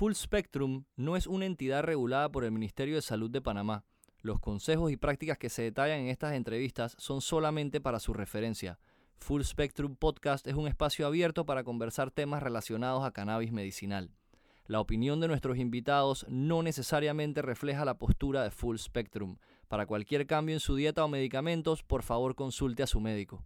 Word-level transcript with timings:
Full 0.00 0.14
Spectrum 0.14 0.84
no 0.96 1.14
es 1.14 1.26
una 1.26 1.44
entidad 1.44 1.82
regulada 1.82 2.32
por 2.32 2.44
el 2.44 2.52
Ministerio 2.52 2.94
de 2.94 3.02
Salud 3.02 3.30
de 3.30 3.42
Panamá. 3.42 3.84
Los 4.22 4.40
consejos 4.40 4.90
y 4.90 4.96
prácticas 4.96 5.36
que 5.36 5.50
se 5.50 5.60
detallan 5.60 6.00
en 6.00 6.08
estas 6.08 6.32
entrevistas 6.32 6.96
son 6.96 7.20
solamente 7.20 7.82
para 7.82 8.00
su 8.00 8.14
referencia. 8.14 8.78
Full 9.18 9.42
Spectrum 9.42 9.96
Podcast 9.96 10.46
es 10.46 10.54
un 10.54 10.66
espacio 10.66 11.06
abierto 11.06 11.44
para 11.44 11.64
conversar 11.64 12.10
temas 12.10 12.42
relacionados 12.42 13.04
a 13.04 13.10
cannabis 13.10 13.52
medicinal. 13.52 14.10
La 14.64 14.80
opinión 14.80 15.20
de 15.20 15.28
nuestros 15.28 15.58
invitados 15.58 16.24
no 16.30 16.62
necesariamente 16.62 17.42
refleja 17.42 17.84
la 17.84 17.98
postura 17.98 18.42
de 18.42 18.50
Full 18.50 18.78
Spectrum. 18.78 19.36
Para 19.68 19.84
cualquier 19.84 20.26
cambio 20.26 20.54
en 20.54 20.60
su 20.60 20.76
dieta 20.76 21.04
o 21.04 21.08
medicamentos, 21.08 21.82
por 21.82 22.04
favor 22.04 22.34
consulte 22.34 22.82
a 22.82 22.86
su 22.86 23.00
médico. 23.00 23.44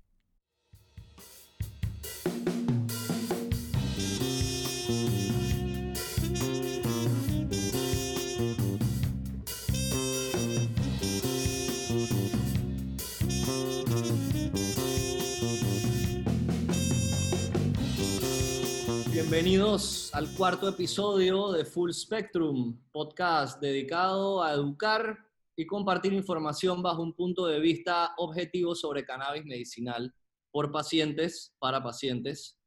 Bienvenidos 19.34 20.14
al 20.14 20.32
cuarto 20.32 20.68
episodio 20.68 21.50
de 21.50 21.64
Full 21.64 21.90
Spectrum, 21.90 22.78
podcast 22.92 23.60
dedicado 23.60 24.40
a 24.40 24.52
educar 24.52 25.18
y 25.56 25.66
compartir 25.66 26.12
información 26.12 26.84
bajo 26.84 27.02
un 27.02 27.14
punto 27.14 27.44
de 27.46 27.58
vista 27.58 28.14
objetivo 28.18 28.76
sobre 28.76 29.04
cannabis 29.04 29.44
medicinal 29.44 30.14
por 30.52 30.70
pacientes, 30.70 31.52
para 31.58 31.82
pacientes. 31.82 32.60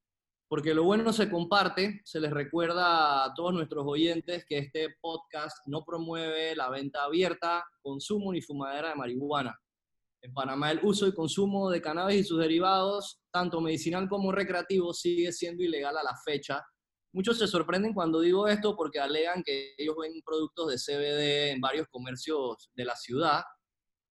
Porque 0.49 0.73
lo 0.73 0.83
bueno 0.83 1.13
se 1.13 1.31
comparte, 1.31 2.01
se 2.03 2.19
les 2.19 2.31
recuerda 2.31 3.23
a 3.23 3.33
todos 3.33 3.53
nuestros 3.53 3.85
oyentes 3.87 4.43
que 4.45 4.57
este 4.57 4.89
podcast 4.99 5.65
no 5.67 5.85
promueve 5.85 6.53
la 6.53 6.69
venta 6.69 7.05
abierta, 7.05 7.63
consumo 7.81 8.33
ni 8.33 8.41
fumadera 8.41 8.89
de 8.89 8.95
marihuana. 8.95 9.57
En 10.21 10.33
Panamá 10.33 10.71
el 10.71 10.79
uso 10.83 11.07
y 11.07 11.13
consumo 11.13 11.69
de 11.69 11.81
cannabis 11.81 12.21
y 12.21 12.23
sus 12.23 12.39
derivados, 12.39 13.21
tanto 13.31 13.61
medicinal 13.61 14.09
como 14.09 14.31
recreativo, 14.31 14.93
sigue 14.93 15.31
siendo 15.31 15.63
ilegal 15.63 15.97
a 15.97 16.03
la 16.03 16.15
fecha. 16.25 16.65
Muchos 17.13 17.37
se 17.39 17.47
sorprenden 17.47 17.93
cuando 17.93 18.19
digo 18.19 18.47
esto 18.47 18.75
porque 18.75 18.99
alegan 18.99 19.43
que 19.43 19.73
ellos 19.77 19.95
ven 19.99 20.21
productos 20.25 20.69
de 20.69 20.77
CBD 20.77 21.51
en 21.51 21.61
varios 21.61 21.87
comercios 21.87 22.69
de 22.75 22.85
la 22.85 22.95
ciudad, 22.95 23.43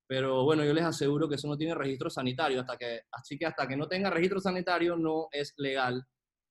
pero 0.09 0.45
bueno, 0.45 0.65
yo 0.65 0.73
les 0.73 0.84
aseguro 0.84 1.29
que 1.29 1.34
eso 1.34 1.49
no 1.49 1.57
tiene 1.57 1.75
registro 1.75 2.09
sanitario, 2.09 2.61
hasta 2.61 2.77
que, 2.77 3.03
así 3.11 3.37
que 3.37 3.47
hasta 3.47 3.67
que 3.67 3.77
no 3.77 3.89
tenga 3.89 4.11
registro 4.11 4.41
sanitario 4.41 4.97
no 4.97 5.29
es 5.33 5.53
legal 5.57 6.05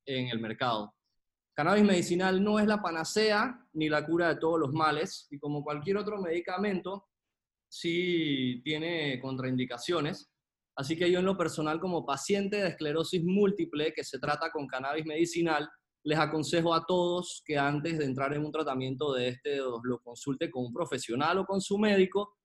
en 0.05 0.27
el 0.27 0.39
mercado. 0.39 0.93
Cannabis 1.53 1.85
medicinal 1.85 2.43
no 2.43 2.59
es 2.59 2.67
la 2.67 2.81
panacea 2.81 3.57
ni 3.73 3.87
la 3.87 4.05
cura 4.05 4.27
de 4.27 4.39
todos 4.39 4.59
los 4.59 4.73
males, 4.73 5.27
y 5.31 5.39
como 5.39 5.63
cualquier 5.63 5.97
otro 5.97 6.21
medicamento, 6.21 7.07
sí 7.79 8.61
tiene 8.63 9.19
contraindicaciones. 9.19 10.31
Así 10.77 10.97
que 10.97 11.11
yo 11.11 11.19
en 11.19 11.25
lo 11.25 11.37
personal 11.37 11.79
como 11.79 12.05
paciente 12.05 12.57
de 12.57 12.69
esclerosis 12.69 13.23
múltiple 13.23 13.93
que 13.93 14.03
se 14.03 14.19
trata 14.19 14.49
con 14.51 14.67
cannabis 14.67 15.05
medicinal, 15.05 15.69
les 16.03 16.19
aconsejo 16.19 16.73
a 16.73 16.85
todos 16.85 17.41
que 17.45 17.57
antes 17.57 17.97
de 17.97 18.05
entrar 18.05 18.33
en 18.33 18.45
un 18.45 18.51
tratamiento 18.51 19.13
de 19.13 19.29
este 19.29 19.57
lo 19.57 19.99
consulte 20.03 20.51
con 20.51 20.65
un 20.65 20.73
profesional 20.73 21.39
o 21.39 21.45
con 21.45 21.61
su 21.61 21.77
médico, 21.77 22.35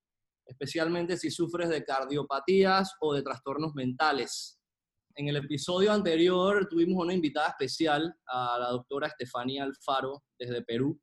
especialmente 0.47 1.17
si 1.17 1.31
sufres 1.31 1.69
de 1.69 1.85
cardiopatías 1.85 2.95
o 3.01 3.15
de 3.15 3.23
trastornos 3.23 3.75
mentales. 3.75 4.59
En 5.15 5.29
el 5.29 5.37
episodio 5.37 5.93
anterior 5.93 6.67
tuvimos 6.69 7.05
una 7.05 7.15
invitada 7.15 7.49
especial, 7.49 8.15
a 8.27 8.59
la 8.59 8.69
doctora 8.69 9.09
Estefanía 9.09 9.65
Alfaro, 9.65 10.23
desde 10.39 10.63
Perú, 10.63 10.99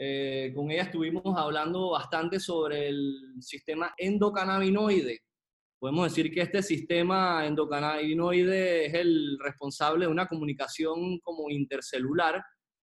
eh, 0.00 0.52
con 0.54 0.70
ella 0.70 0.84
estuvimos 0.84 1.36
hablando 1.36 1.90
bastante 1.90 2.38
sobre 2.38 2.88
el 2.88 3.34
sistema 3.40 3.92
endocannabinoide. 3.96 5.22
Podemos 5.80 6.04
decir 6.04 6.32
que 6.32 6.42
este 6.42 6.62
sistema 6.62 7.44
endocannabinoide 7.44 8.86
es 8.86 8.94
el 8.94 9.36
responsable 9.40 10.06
de 10.06 10.12
una 10.12 10.28
comunicación 10.28 11.18
como 11.18 11.50
intercelular, 11.50 12.40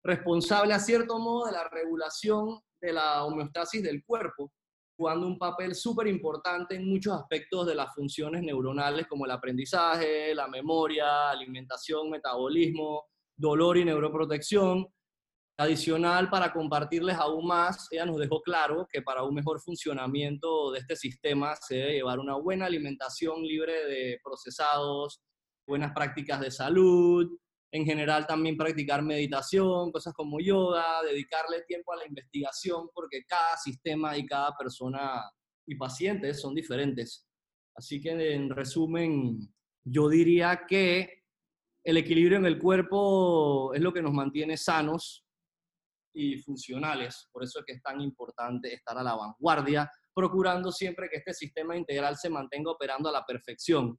responsable 0.02 0.74
a 0.74 0.80
cierto 0.80 1.18
modo 1.20 1.46
de 1.46 1.52
la 1.52 1.68
regulación 1.68 2.60
de 2.80 2.92
la 2.92 3.24
homeostasis 3.24 3.84
del 3.84 4.04
cuerpo, 4.04 4.52
jugando 4.98 5.28
un 5.28 5.38
papel 5.38 5.76
súper 5.76 6.08
importante 6.08 6.74
en 6.74 6.88
muchos 6.88 7.12
aspectos 7.12 7.66
de 7.66 7.76
las 7.76 7.94
funciones 7.94 8.42
neuronales 8.42 9.06
como 9.06 9.26
el 9.26 9.30
aprendizaje, 9.30 10.34
la 10.34 10.48
memoria, 10.48 11.30
alimentación, 11.30 12.10
metabolismo, 12.10 13.04
dolor 13.36 13.76
y 13.76 13.84
neuroprotección, 13.84 14.88
Adicional, 15.58 16.28
para 16.28 16.52
compartirles 16.52 17.16
aún 17.16 17.46
más, 17.46 17.88
ella 17.90 18.04
nos 18.04 18.18
dejó 18.18 18.42
claro 18.42 18.86
que 18.92 19.00
para 19.00 19.22
un 19.22 19.34
mejor 19.34 19.58
funcionamiento 19.58 20.70
de 20.70 20.80
este 20.80 20.96
sistema 20.96 21.56
se 21.56 21.76
debe 21.76 21.94
llevar 21.94 22.18
una 22.18 22.34
buena 22.34 22.66
alimentación 22.66 23.42
libre 23.42 23.86
de 23.86 24.20
procesados, 24.22 25.22
buenas 25.66 25.92
prácticas 25.94 26.40
de 26.40 26.50
salud, 26.50 27.38
en 27.72 27.86
general 27.86 28.26
también 28.26 28.58
practicar 28.58 29.02
meditación, 29.02 29.90
cosas 29.92 30.12
como 30.12 30.40
yoga, 30.40 31.02
dedicarle 31.02 31.62
tiempo 31.66 31.94
a 31.94 31.96
la 31.96 32.06
investigación, 32.06 32.90
porque 32.92 33.24
cada 33.26 33.56
sistema 33.56 34.14
y 34.18 34.26
cada 34.26 34.54
persona 34.58 35.22
y 35.66 35.74
paciente 35.74 36.34
son 36.34 36.54
diferentes. 36.54 37.26
Así 37.74 37.98
que 38.02 38.10
en 38.10 38.50
resumen, 38.50 39.38
yo 39.84 40.10
diría 40.10 40.66
que 40.68 41.24
el 41.82 41.96
equilibrio 41.96 42.36
en 42.36 42.44
el 42.44 42.58
cuerpo 42.58 43.72
es 43.72 43.80
lo 43.80 43.94
que 43.94 44.02
nos 44.02 44.12
mantiene 44.12 44.58
sanos 44.58 45.25
y 46.16 46.38
funcionales. 46.38 47.28
Por 47.30 47.44
eso 47.44 47.60
es 47.60 47.66
que 47.66 47.74
es 47.74 47.82
tan 47.82 48.00
importante 48.00 48.72
estar 48.72 48.96
a 48.96 49.02
la 49.02 49.14
vanguardia, 49.14 49.90
procurando 50.14 50.72
siempre 50.72 51.08
que 51.10 51.18
este 51.18 51.34
sistema 51.34 51.76
integral 51.76 52.16
se 52.16 52.30
mantenga 52.30 52.70
operando 52.70 53.10
a 53.10 53.12
la 53.12 53.24
perfección. 53.24 53.98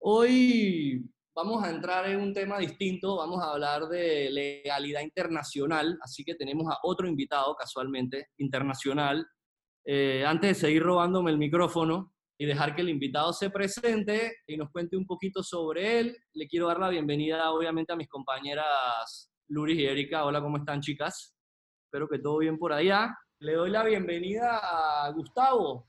Hoy 0.00 1.08
vamos 1.34 1.62
a 1.62 1.70
entrar 1.70 2.08
en 2.08 2.20
un 2.20 2.34
tema 2.34 2.58
distinto, 2.58 3.16
vamos 3.16 3.40
a 3.40 3.52
hablar 3.52 3.86
de 3.86 4.30
legalidad 4.30 5.02
internacional, 5.02 5.96
así 6.02 6.24
que 6.24 6.34
tenemos 6.34 6.66
a 6.68 6.78
otro 6.82 7.06
invitado 7.06 7.54
casualmente, 7.54 8.26
internacional. 8.38 9.24
Eh, 9.84 10.24
antes 10.26 10.50
de 10.50 10.66
seguir 10.66 10.82
robándome 10.82 11.30
el 11.30 11.38
micrófono 11.38 12.12
y 12.36 12.46
dejar 12.46 12.74
que 12.74 12.82
el 12.82 12.88
invitado 12.88 13.32
se 13.32 13.50
presente 13.50 14.38
y 14.46 14.56
nos 14.56 14.70
cuente 14.70 14.96
un 14.96 15.06
poquito 15.06 15.44
sobre 15.44 16.00
él, 16.00 16.16
le 16.32 16.48
quiero 16.48 16.66
dar 16.66 16.80
la 16.80 16.88
bienvenida 16.88 17.52
obviamente 17.52 17.92
a 17.92 17.96
mis 17.96 18.08
compañeras 18.08 19.27
Luris 19.48 19.78
y 19.78 19.86
Erika. 19.86 20.24
Hola, 20.24 20.40
¿cómo 20.40 20.58
están, 20.58 20.80
chicas? 20.80 21.34
Espero 21.84 22.06
que 22.08 22.18
todo 22.18 22.38
bien 22.38 22.58
por 22.58 22.72
allá. 22.72 23.16
Le 23.40 23.54
doy 23.54 23.70
la 23.70 23.82
bienvenida 23.82 24.58
a 24.62 25.10
Gustavo, 25.12 25.88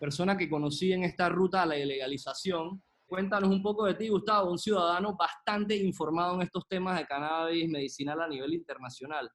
persona 0.00 0.36
que 0.36 0.48
conocí 0.48 0.92
en 0.92 1.04
esta 1.04 1.28
ruta 1.28 1.62
a 1.62 1.66
la 1.66 1.76
legalización. 1.76 2.82
Cuéntanos 3.06 3.50
un 3.50 3.62
poco 3.62 3.84
de 3.84 3.94
ti, 3.94 4.08
Gustavo, 4.08 4.50
un 4.50 4.58
ciudadano 4.58 5.16
bastante 5.16 5.76
informado 5.76 6.34
en 6.34 6.42
estos 6.42 6.66
temas 6.66 6.98
de 6.98 7.06
cannabis 7.06 7.68
medicinal 7.68 8.20
a 8.20 8.28
nivel 8.28 8.54
internacional. 8.54 9.30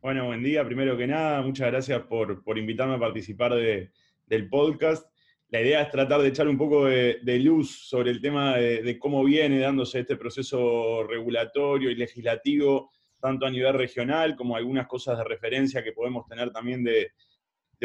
Bueno, 0.00 0.26
buen 0.26 0.44
día. 0.44 0.64
Primero 0.64 0.96
que 0.96 1.08
nada, 1.08 1.42
muchas 1.42 1.72
gracias 1.72 2.02
por, 2.02 2.44
por 2.44 2.56
invitarme 2.56 2.94
a 2.94 3.00
participar 3.00 3.54
de, 3.54 3.90
del 4.26 4.48
podcast 4.48 5.12
la 5.50 5.60
idea 5.60 5.82
es 5.82 5.90
tratar 5.90 6.20
de 6.20 6.28
echar 6.28 6.46
un 6.46 6.58
poco 6.58 6.86
de, 6.86 7.38
luz 7.38 7.88
sobre 7.88 8.10
el 8.10 8.20
tema 8.20 8.56
de, 8.56 8.98
cómo 8.98 9.24
viene 9.24 9.60
dándose 9.60 10.00
este 10.00 10.16
proceso 10.16 11.04
regulatorio 11.04 11.90
y 11.90 11.94
legislativo, 11.94 12.90
tanto 13.20 13.46
a 13.46 13.50
nivel 13.50 13.74
regional 13.74 14.36
como 14.36 14.56
algunas 14.56 14.86
cosas 14.86 15.16
de 15.18 15.24
referencia 15.24 15.82
que 15.82 15.92
podemos 15.92 16.26
tener 16.26 16.50
también 16.50 16.84
de, 16.84 17.12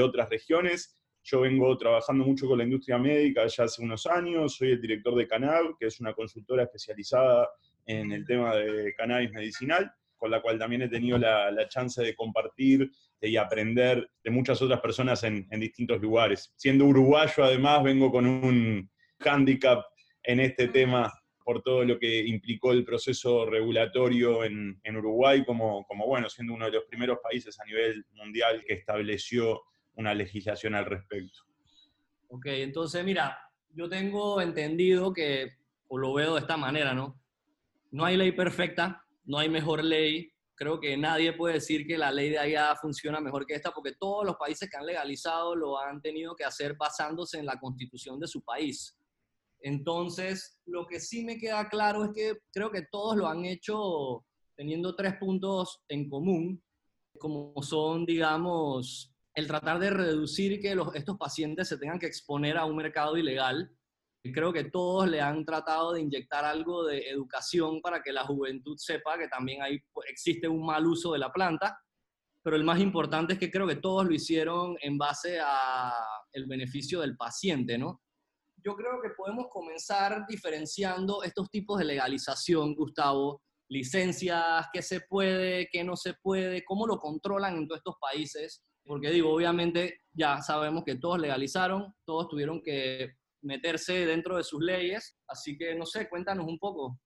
otras 0.02 0.30
regiones. 0.30 0.98
Yo 1.24 1.42
vengo 1.42 1.78
trabajando 1.78 2.26
mucho 2.26 2.48
con 2.48 2.58
la 2.58 2.64
industria 2.66 2.98
médica 2.98 3.48
ya 3.48 3.64
hace 3.64 3.82
unos 3.82 4.06
años, 4.08 4.56
soy 4.56 4.72
el 4.72 4.82
director 4.82 5.16
de 5.16 5.28
Canab, 5.28 5.78
que 5.80 5.86
es 5.86 6.02
una 6.02 6.14
consultora 6.14 6.64
especializada 6.64 7.48
en 7.86 8.12
el 8.12 8.26
tema 8.26 8.56
de 8.56 8.94
cannabis 8.96 9.32
medicinal 9.32 9.94
con 10.24 10.32
la 10.32 10.42
cual 10.42 10.58
también 10.58 10.84
he 10.84 10.88
tenido 10.88 11.18
la, 11.18 11.68
chance 11.68 12.02
de 12.02 12.16
compartir 12.16 12.90
y 13.30 13.38
aprender 13.38 14.10
de 14.24 14.32
muchas 14.32 14.62
otras 14.62 14.82
personas 14.82 15.24
en, 15.24 15.48
distintos 15.60 16.02
lugares. 16.02 16.54
Siendo 16.56 16.86
uruguayo, 16.86 17.44
además, 17.44 17.84
vengo 17.84 18.12
con 18.12 18.26
un 18.26 18.90
hándicap 19.20 19.84
en 20.24 20.40
este 20.40 20.68
tema 20.68 21.12
por 21.44 21.62
todo 21.62 21.84
lo 21.84 22.00
que 22.00 22.26
implicó 22.26 22.72
el 22.72 22.86
proceso 22.86 23.46
regulatorio 23.46 24.44
en, 24.44 24.80
Uruguay, 24.96 25.44
como, 25.46 25.86
como, 25.86 26.08
bueno, 26.08 26.30
siendo 26.30 26.54
uno 26.54 26.66
de 26.66 26.72
los 26.72 26.86
primeros 26.86 27.20
países 27.22 27.60
a 27.60 27.66
nivel 27.66 28.06
mundial 28.14 28.64
que 28.66 28.74
estableció 28.74 29.62
una 29.96 30.14
legislación 30.14 30.76
al 30.76 30.86
respecto. 30.86 31.40
Ok, 32.30 32.46
entonces 32.48 33.04
mira, 33.04 33.38
yo 33.74 33.90
tengo 33.90 34.42
entendido 34.42 35.14
que, 35.14 35.50
o 35.88 35.98
lo 35.98 36.14
veo 36.14 36.36
de 36.36 36.40
esta 36.40 36.58
manera, 36.58 36.94
¿no? 36.94 37.20
No 37.92 38.06
hay 38.06 38.18
ley 38.18 38.32
perfecta, 38.32 39.06
no 39.26 39.38
hay 39.38 39.50
mejor 39.50 39.84
ley. 39.84 40.33
Creo 40.64 40.80
que 40.80 40.96
nadie 40.96 41.34
puede 41.34 41.56
decir 41.56 41.86
que 41.86 41.98
la 41.98 42.10
ley 42.10 42.30
de 42.30 42.40
allá 42.40 42.74
funciona 42.78 43.20
mejor 43.20 43.46
que 43.46 43.54
esta, 43.54 43.72
porque 43.72 43.96
todos 44.00 44.26
los 44.26 44.38
países 44.38 44.70
que 44.70 44.78
han 44.78 44.86
legalizado 44.86 45.58
lo 45.58 45.78
han 45.78 46.02
tenido 46.02 46.38
que 46.38 46.46
hacer 46.46 46.78
basándose 46.78 47.38
en 47.38 47.46
la 47.46 47.60
constitución 47.60 48.18
de 48.18 48.28
su 48.28 48.42
país. 48.42 48.98
Entonces, 49.60 50.58
lo 50.66 50.88
que 50.88 51.02
sí 51.02 51.26
me 51.26 51.38
queda 51.38 51.68
claro 51.68 52.06
es 52.06 52.12
que 52.16 52.38
creo 52.54 52.72
que 52.72 52.84
todos 52.90 53.18
lo 53.18 53.28
han 53.28 53.44
hecho 53.44 54.26
teniendo 54.56 54.96
tres 54.96 55.16
puntos 55.20 55.84
en 55.90 56.08
común. 56.08 56.64
como 57.20 57.62
son, 57.62 58.06
digamos, 58.06 59.14
el 59.36 59.48
tratar 59.48 59.80
de 59.80 59.90
reducir 59.90 60.62
que 60.62 60.76
los, 60.76 60.96
estos 60.96 61.18
pacientes 61.18 61.68
se 61.68 61.78
tengan 61.78 62.00
que 62.00 62.08
exponer 62.08 62.58
a 62.58 62.64
un 62.64 62.78
mercado 62.78 63.18
ilegal. 63.18 63.70
Creo 64.32 64.54
que 64.54 64.66
todos 64.66 65.10
le 65.10 65.20
han 65.20 65.44
tratado 65.44 65.92
de 65.92 66.02
inyectar 66.02 66.46
algo 66.46 66.86
de 66.86 67.10
educación 67.10 67.82
para 67.82 68.02
que 68.02 68.14
la 68.14 68.24
juventud 68.24 68.78
sepa 68.78 69.18
que 69.18 69.28
también 69.28 69.62
hay, 69.62 69.80
pues, 69.92 70.10
existe 70.10 70.48
un 70.48 70.66
mal 70.66 70.86
uso 70.88 71.12
de 71.12 71.20
la 71.20 71.32
planta, 71.32 71.78
pero 72.42 72.56
el 72.56 72.64
más 72.64 72.80
importante 72.80 73.34
es 73.34 73.40
que 73.40 73.52
creo 73.52 73.68
que 73.68 73.76
todos 73.76 74.06
lo 74.06 74.14
hicieron 74.14 74.78
en 74.82 74.98
base 74.98 75.40
a 75.42 75.94
el 76.32 76.46
beneficio 76.46 77.02
del 77.02 77.18
paciente, 77.18 77.78
¿no? 77.78 78.02
Yo 78.64 78.76
creo 78.76 79.02
que 79.02 79.10
podemos 79.10 79.48
comenzar 79.50 80.26
diferenciando 80.28 81.22
estos 81.24 81.50
tipos 81.50 81.80
de 81.80 81.86
legalización, 81.86 82.76
Gustavo, 82.76 83.42
licencias, 83.70 84.68
qué 84.72 84.82
se 84.82 85.02
puede, 85.02 85.68
qué 85.70 85.84
no 85.84 85.98
se 85.98 86.14
puede, 86.14 86.64
cómo 86.64 86.88
lo 86.88 86.98
controlan 86.98 87.58
en 87.58 87.68
todos 87.68 87.80
estos 87.80 87.96
países. 88.00 88.64
Porque 88.86 89.10
digo, 89.10 89.34
obviamente 89.34 90.02
ya 90.14 90.42
sabemos 90.42 90.84
que 90.86 90.96
todos 90.96 91.20
legalizaron, 91.20 91.94
todos 92.06 92.30
tuvieron 92.30 92.62
que 92.62 93.16
meterse 93.44 94.06
dentro 94.06 94.38
de 94.38 94.44
sus 94.44 94.62
leyes, 94.62 95.18
así 95.28 95.58
que 95.58 95.76
no 95.76 95.86
sé, 95.86 96.10
cuéntanos 96.10 96.48
un 96.48 96.58
poco. 96.58 97.00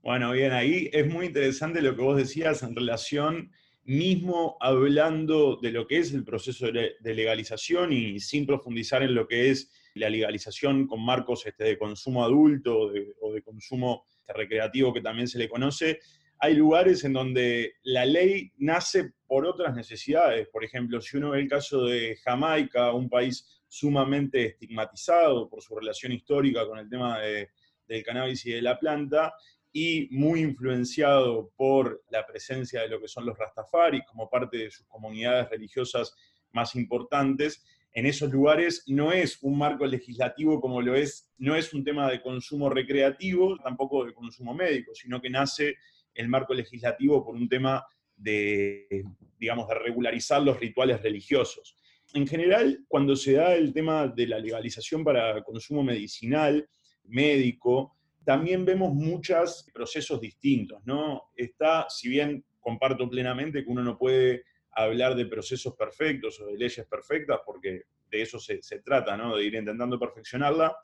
Bueno, 0.00 0.32
bien, 0.32 0.52
ahí 0.52 0.90
es 0.92 1.06
muy 1.06 1.26
interesante 1.26 1.80
lo 1.80 1.94
que 1.94 2.02
vos 2.02 2.16
decías 2.16 2.62
en 2.62 2.74
relación, 2.74 3.52
mismo 3.84 4.56
hablando 4.60 5.58
de 5.62 5.70
lo 5.70 5.86
que 5.86 5.98
es 5.98 6.12
el 6.12 6.24
proceso 6.24 6.66
de 6.72 7.14
legalización 7.14 7.92
y 7.92 8.18
sin 8.20 8.46
profundizar 8.46 9.02
en 9.02 9.14
lo 9.14 9.26
que 9.28 9.50
es 9.50 9.70
la 9.94 10.08
legalización 10.08 10.86
con 10.86 11.04
marcos 11.04 11.46
este, 11.46 11.64
de 11.64 11.78
consumo 11.78 12.24
adulto 12.24 12.78
o 12.78 12.92
de, 12.92 13.14
o 13.20 13.32
de 13.32 13.42
consumo 13.42 14.04
recreativo 14.28 14.92
que 14.92 15.00
también 15.00 15.28
se 15.28 15.38
le 15.38 15.48
conoce, 15.48 16.00
hay 16.38 16.54
lugares 16.54 17.04
en 17.04 17.12
donde 17.12 17.74
la 17.84 18.04
ley 18.04 18.52
nace 18.56 19.12
por 19.26 19.46
otras 19.46 19.74
necesidades. 19.76 20.48
Por 20.48 20.64
ejemplo, 20.64 21.00
si 21.00 21.16
uno 21.16 21.30
ve 21.30 21.40
el 21.40 21.48
caso 21.48 21.84
de 21.84 22.16
Jamaica, 22.16 22.92
un 22.92 23.08
país 23.08 23.61
sumamente 23.72 24.44
estigmatizado 24.48 25.48
por 25.48 25.62
su 25.62 25.74
relación 25.74 26.12
histórica 26.12 26.66
con 26.66 26.78
el 26.78 26.90
tema 26.90 27.20
del 27.20 28.04
cannabis 28.04 28.44
y 28.44 28.52
de 28.52 28.60
la 28.60 28.78
planta, 28.78 29.32
y 29.72 30.08
muy 30.10 30.40
influenciado 30.40 31.50
por 31.56 32.04
la 32.10 32.26
presencia 32.26 32.82
de 32.82 32.88
lo 32.88 33.00
que 33.00 33.08
son 33.08 33.24
los 33.24 33.38
rastafaris 33.38 34.02
como 34.06 34.28
parte 34.28 34.58
de 34.58 34.70
sus 34.70 34.86
comunidades 34.88 35.48
religiosas 35.48 36.14
más 36.52 36.76
importantes, 36.76 37.64
en 37.94 38.04
esos 38.04 38.30
lugares 38.30 38.84
no 38.88 39.10
es 39.10 39.38
un 39.40 39.56
marco 39.56 39.86
legislativo 39.86 40.60
como 40.60 40.82
lo 40.82 40.94
es, 40.94 41.32
no 41.38 41.56
es 41.56 41.72
un 41.72 41.82
tema 41.82 42.10
de 42.10 42.20
consumo 42.20 42.68
recreativo, 42.68 43.56
tampoco 43.56 44.04
de 44.04 44.12
consumo 44.12 44.52
médico, 44.52 44.94
sino 44.94 45.18
que 45.22 45.30
nace 45.30 45.76
el 46.12 46.28
marco 46.28 46.52
legislativo 46.52 47.24
por 47.24 47.34
un 47.34 47.48
tema 47.48 47.86
de, 48.16 49.06
digamos, 49.38 49.66
de 49.66 49.74
regularizar 49.76 50.42
los 50.42 50.60
rituales 50.60 51.02
religiosos. 51.02 51.78
En 52.14 52.26
general, 52.26 52.84
cuando 52.88 53.16
se 53.16 53.32
da 53.32 53.54
el 53.54 53.72
tema 53.72 54.08
de 54.08 54.26
la 54.26 54.38
legalización 54.38 55.02
para 55.02 55.42
consumo 55.42 55.82
medicinal, 55.82 56.68
médico, 57.04 57.96
también 58.24 58.64
vemos 58.64 58.94
muchos 58.94 59.66
procesos 59.72 60.20
distintos, 60.20 60.80
¿no? 60.84 61.30
Está, 61.34 61.86
si 61.88 62.08
bien 62.08 62.44
comparto 62.60 63.08
plenamente 63.08 63.64
que 63.64 63.70
uno 63.70 63.82
no 63.82 63.98
puede 63.98 64.44
hablar 64.70 65.14
de 65.16 65.26
procesos 65.26 65.74
perfectos 65.74 66.40
o 66.40 66.46
de 66.46 66.56
leyes 66.56 66.86
perfectas, 66.86 67.40
porque 67.44 67.82
de 68.10 68.22
eso 68.22 68.38
se, 68.38 68.62
se 68.62 68.80
trata, 68.80 69.16
¿no? 69.16 69.36
De 69.36 69.44
ir 69.44 69.54
intentando 69.54 69.98
perfeccionarla, 69.98 70.76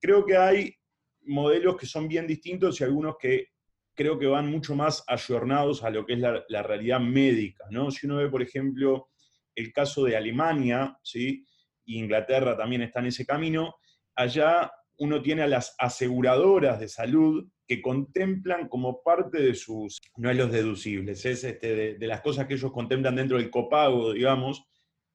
creo 0.00 0.24
que 0.24 0.36
hay 0.36 0.74
modelos 1.22 1.76
que 1.76 1.86
son 1.86 2.08
bien 2.08 2.26
distintos 2.26 2.80
y 2.80 2.84
algunos 2.84 3.16
que 3.18 3.48
creo 3.94 4.18
que 4.18 4.26
van 4.26 4.50
mucho 4.50 4.74
más 4.74 5.04
ayornados 5.06 5.84
a 5.84 5.90
lo 5.90 6.06
que 6.06 6.14
es 6.14 6.18
la, 6.18 6.62
realidad 6.62 7.00
médica, 7.00 7.66
¿no? 7.70 7.90
Si 7.90 8.06
uno 8.06 8.16
ve, 8.16 8.30
por 8.30 8.40
ejemplo, 8.40 9.09
el 9.60 9.72
caso 9.72 10.04
de 10.04 10.16
Alemania, 10.16 10.98
¿sí? 11.02 11.44
Inglaterra 11.86 12.56
también 12.56 12.82
está 12.82 13.00
en 13.00 13.06
ese 13.06 13.26
camino, 13.26 13.76
allá 14.14 14.70
uno 14.98 15.22
tiene 15.22 15.42
a 15.42 15.48
las 15.48 15.74
aseguradoras 15.78 16.78
de 16.78 16.88
salud 16.88 17.48
que 17.66 17.80
contemplan 17.80 18.68
como 18.68 19.02
parte 19.02 19.40
de 19.40 19.54
sus, 19.54 19.98
no 20.16 20.30
es 20.30 20.36
los 20.36 20.52
deducibles, 20.52 21.24
es 21.24 21.44
este, 21.44 21.94
de 21.94 22.06
las 22.06 22.20
cosas 22.20 22.46
que 22.46 22.54
ellos 22.54 22.72
contemplan 22.72 23.16
dentro 23.16 23.38
del 23.38 23.50
copago, 23.50 24.12
digamos, 24.12 24.64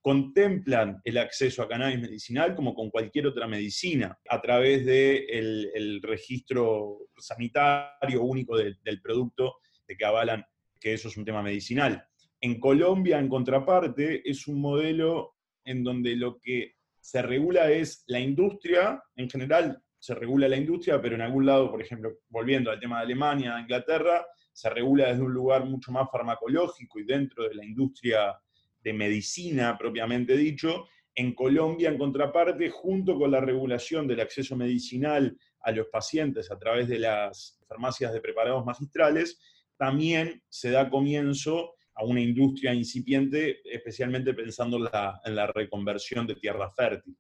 contemplan 0.06 1.02
el 1.04 1.18
acceso 1.18 1.64
a 1.64 1.68
cannabis 1.68 2.00
medicinal 2.00 2.54
como 2.54 2.76
con 2.76 2.92
cualquier 2.92 3.26
otra 3.26 3.48
medicina, 3.48 4.16
a 4.30 4.40
través 4.40 4.86
del 4.86 5.72
el 5.74 6.00
registro 6.04 7.08
sanitario 7.18 8.22
único 8.22 8.56
del, 8.56 9.02
producto, 9.02 9.56
de 9.88 9.98
que 9.98 10.06
avalan 10.06 10.46
que 10.80 10.94
eso 10.94 11.08
es 11.08 11.18
un 11.18 11.26
tema 11.26 11.42
medicinal. 11.42 12.08
En 12.46 12.60
Colombia, 12.60 13.18
en 13.18 13.28
contraparte, 13.28 14.22
es 14.30 14.48
un 14.48 14.62
modelo 14.62 15.34
en 15.64 15.84
donde 15.84 16.16
lo 16.16 16.38
que 16.38 16.76
se 17.00 17.24
regula 17.24 17.72
es 17.72 18.04
la 18.06 18.20
industria, 18.20 19.02
en 19.16 19.28
general 19.28 19.82
se 19.98 20.14
regula 20.14 20.48
la 20.48 20.56
industria, 20.56 21.02
pero 21.02 21.16
en 21.16 21.22
algún 21.22 21.48
lado, 21.48 21.72
por 21.72 21.82
ejemplo, 21.82 22.20
volviendo 22.30 22.70
al 22.70 22.80
tema 22.80 22.98
de 22.98 23.06
Alemania, 23.06 23.60
Inglaterra, 23.60 24.28
se 24.54 24.70
regula 24.70 25.08
desde 25.08 25.24
un 25.24 25.34
lugar 25.34 25.66
mucho 25.66 25.92
más 25.92 26.08
farmacológico 26.12 27.00
y 27.00 27.06
dentro 27.06 27.50
de 27.50 27.56
la 27.56 27.66
industria 27.66 28.40
de 28.80 28.94
medicina 28.94 29.76
propiamente 29.76 30.38
dicho, 30.38 30.86
en 31.16 31.34
Colombia, 31.34 31.90
en 31.90 31.98
contraparte, 31.98 32.70
junto 32.70 33.18
con 33.18 33.32
la 33.32 33.42
regulación 33.42 34.08
del 34.08 34.20
acceso 34.20 34.56
medicinal 34.56 35.36
a 35.62 35.72
los 35.72 35.88
pacientes 35.88 36.52
a 36.52 36.60
través 36.60 36.88
de 36.90 37.00
las 37.00 37.60
farmacias 37.68 38.14
de 38.14 38.22
preparados 38.22 38.64
magistrales, 38.64 39.40
también 39.78 40.44
se 40.48 40.70
da 40.70 40.92
comienzo 40.92 41.72
a 41.96 42.04
una 42.04 42.22
industria 42.22 42.74
incipiente, 42.74 43.62
especialmente 43.66 44.34
pensando 44.34 44.78
en 44.78 45.36
la, 45.36 45.48
reconversión 45.48 46.28
de 46.28 46.36
tierra 46.36 46.70
fértil. 46.72 47.18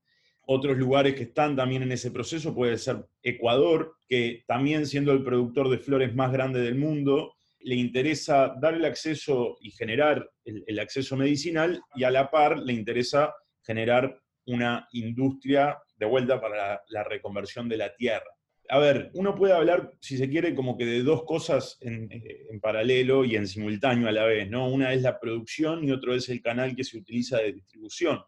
Otros 0.48 0.78
lugares 0.78 1.16
que 1.16 1.24
están 1.24 1.56
también 1.56 1.84
en 1.84 1.92
ese 1.92 2.12
proceso 2.12 2.54
puede 2.54 2.78
ser 2.78 3.06
Ecuador, 3.24 3.96
que 4.08 4.44
también 4.48 4.86
siendo 4.86 5.12
el 5.12 5.24
productor 5.24 5.70
de 5.70 5.80
flores 5.80 6.14
más 6.14 6.32
grande 6.32 6.60
del 6.60 6.76
mundo, 6.76 7.34
le 7.60 7.76
interesa 7.76 8.54
dar 8.62 8.76
el 8.76 8.86
acceso 8.86 9.58
y 9.60 9.72
generar 9.72 10.30
el, 10.44 10.80
acceso 10.80 11.18
medicinal 11.18 11.82
y 11.96 12.04
a 12.04 12.12
la 12.12 12.30
par 12.30 12.60
le 12.60 12.74
interesa 12.74 13.34
generar 13.64 14.22
una 14.46 14.88
industria 14.92 15.80
de 15.98 16.06
vuelta 16.06 16.40
para 16.40 16.84
la, 16.90 17.04
reconversión 17.04 17.68
de 17.68 17.78
la 17.78 17.96
tierra. 17.96 18.35
A 18.70 18.80
ver, 18.80 19.12
uno 19.14 19.36
puede 19.36 19.54
hablar, 19.54 19.92
si 20.00 20.18
se 20.18 20.30
quiere, 20.30 20.56
como 20.56 20.78
que 20.78 20.86
de 20.86 21.04
dos 21.04 21.24
cosas 21.24 21.78
en, 21.82 22.10
en, 22.12 22.60
paralelo 22.60 23.24
y 23.24 23.36
en 23.36 23.48
simultáneo 23.48 24.08
a 24.08 24.12
la 24.12 24.26
vez, 24.26 24.50
¿no? 24.50 24.68
Una 24.68 24.94
es 24.94 25.02
la 25.02 25.20
producción 25.20 25.84
y 25.84 25.92
otro 25.92 26.16
es 26.16 26.30
el 26.30 26.42
canal 26.42 26.76
que 26.76 26.84
se 26.84 26.98
utiliza 26.98 27.38
de 27.38 27.54
distribución. 27.54 28.22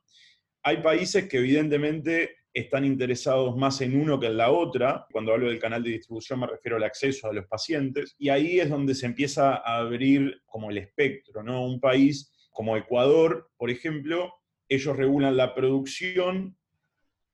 Hay 0.63 0.77
países 0.77 1.27
que 1.27 1.37
evidentemente 1.37 2.37
están 2.53 2.85
interesados 2.85 3.55
más 3.55 3.81
en 3.81 3.99
uno 3.99 4.19
que 4.19 4.27
en 4.27 4.37
la 4.37 4.51
otra. 4.51 5.05
Cuando 5.11 5.31
hablo 5.31 5.47
del 5.47 5.59
canal 5.59 5.83
de 5.83 5.91
distribución 5.91 6.39
me 6.39 6.47
refiero 6.47 6.77
al 6.77 6.83
acceso 6.83 7.27
a 7.27 7.33
los 7.33 7.45
pacientes. 7.45 8.15
Y 8.17 8.29
ahí 8.29 8.59
es 8.59 8.69
donde 8.69 8.95
se 8.95 9.05
empieza 9.05 9.55
a 9.57 9.77
abrir 9.77 10.41
como 10.45 10.71
el 10.71 10.79
espectro, 10.79 11.43
¿no? 11.43 11.65
Un 11.65 11.79
país 11.79 12.33
como 12.51 12.75
Ecuador, 12.75 13.51
por 13.57 13.69
ejemplo, 13.69 14.33
ellos 14.67 14.97
regulan 14.97 15.37
la 15.37 15.53
producción, 15.53 16.57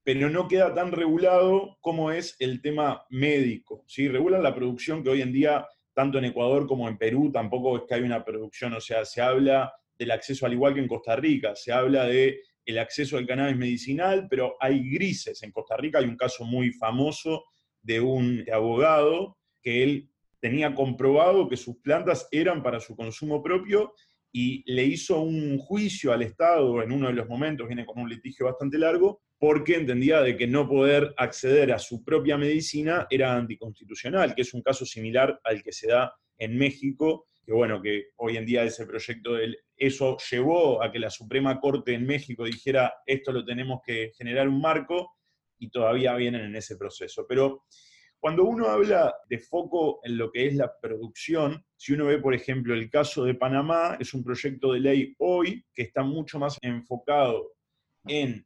pero 0.04 0.30
no 0.30 0.48
queda 0.48 0.74
tan 0.74 0.92
regulado 0.92 1.78
como 1.80 2.12
es 2.12 2.36
el 2.40 2.62
tema 2.62 3.06
médico. 3.10 3.84
¿sí? 3.88 4.08
Regulan 4.08 4.44
la 4.44 4.54
producción 4.54 5.04
que 5.04 5.10
hoy 5.10 5.22
en 5.22 5.32
día, 5.32 5.66
tanto 5.94 6.18
en 6.18 6.26
Ecuador 6.26 6.68
como 6.68 6.90
en 6.90 6.98
Perú, 6.98 7.32
tampoco 7.32 7.78
es 7.78 7.84
que 7.88 7.96
hay 7.96 8.02
una 8.02 8.24
producción, 8.24 8.74
o 8.74 8.82
sea, 8.82 9.06
se 9.06 9.22
habla 9.22 9.74
del 9.98 10.12
acceso 10.12 10.46
al 10.46 10.54
igual 10.54 10.74
que 10.74 10.82
en 10.82 10.88
Costa 10.88 11.16
Rica, 11.16 11.56
se 11.56 11.72
habla 11.72 12.06
de 12.06 12.42
el 12.66 12.80
acceso 12.80 13.18
al 13.18 13.28
cannabis 13.28 13.58
medicinal, 13.58 14.28
pero 14.30 14.56
hay 14.60 14.90
grises. 14.90 15.44
En 15.44 15.52
Costa 15.52 15.78
Rica 15.78 16.00
hay 16.00 16.06
un 16.06 16.18
caso 16.18 16.46
muy 16.46 16.72
famoso 16.72 17.44
de 17.82 18.00
un 18.00 18.46
abogado 18.52 19.38
que 19.62 19.84
él 19.84 20.10
tenía 20.40 20.74
comprobado 20.76 21.48
que 21.48 21.58
sus 21.58 21.78
plantas 21.78 22.28
eran 22.32 22.64
para 22.64 22.80
su 22.80 22.96
consumo 22.96 23.42
propio 23.42 23.94
y 24.32 24.64
le 24.72 24.84
hizo 24.84 25.22
un 25.22 25.58
juicio 25.58 26.12
al 26.12 26.24
Estado 26.24 26.82
en 26.82 26.92
uno 26.92 27.08
de 27.08 27.14
los 27.14 27.30
momentos, 27.30 27.68
viene 27.68 27.86
con 27.86 28.00
un 28.00 28.10
litigio 28.10 28.48
bastante 28.48 28.78
largo, 28.78 29.22
porque 29.44 29.76
entendía 29.76 30.22
de 30.22 30.38
que 30.38 30.48
no 30.48 30.70
poder 30.70 31.14
acceder 31.18 31.74
a 31.74 31.78
su 31.78 32.02
propia 32.02 32.38
medicina 32.38 33.08
era 33.10 33.36
anticonstitucional, 33.36 34.34
que 34.34 34.44
es 34.44 34.54
un 34.54 34.62
caso 34.62 34.86
similar 34.86 35.38
al 35.44 35.62
que 35.62 35.74
se 35.74 35.90
da 35.90 36.16
en 36.38 36.58
México 36.58 37.28
que 37.46 37.52
bueno, 37.52 37.82
que 37.82 38.06
hoy 38.16 38.38
en 38.38 38.46
día 38.46 38.64
ese 38.64 38.86
proyecto, 38.86 39.34
de, 39.34 39.54
eso 39.76 40.16
llevó 40.32 40.82
a 40.82 40.90
que 40.94 41.00
la 41.00 41.10
Suprema 41.10 41.60
Corte 41.60 41.94
en 41.94 42.06
México 42.06 42.46
dijera, 42.46 42.94
esto 43.06 43.34
lo 43.34 43.44
tenemos 43.44 43.82
que 43.86 44.14
generar 44.18 44.48
un 44.48 44.62
marco, 44.62 45.18
y 45.60 45.70
todavía 45.70 46.16
vienen 46.16 46.46
en 46.46 46.56
ese 46.56 46.78
proceso. 46.78 47.26
Pero 47.28 47.66
cuando 48.22 48.46
uno 48.46 48.68
habla 48.68 49.14
de 49.28 49.40
foco 49.40 50.00
en 50.06 50.18
lo 50.18 50.32
que 50.32 50.48
es 50.48 50.56
la 50.56 50.72
producción, 50.80 51.66
si 51.76 51.92
uno 51.92 52.06
ve, 52.06 52.20
por 52.20 52.34
ejemplo, 52.34 52.74
el 52.74 52.90
caso 52.90 53.26
de 53.26 53.36
Panamá, 53.36 53.98
es 54.00 54.14
un 54.14 54.24
proyecto 54.24 54.72
de 54.72 54.80
ley 54.80 55.14
hoy 55.18 55.66
que 55.74 55.82
está 55.82 56.02
mucho 56.02 56.40
más 56.40 56.58
enfocado 56.62 57.52
en 58.08 58.46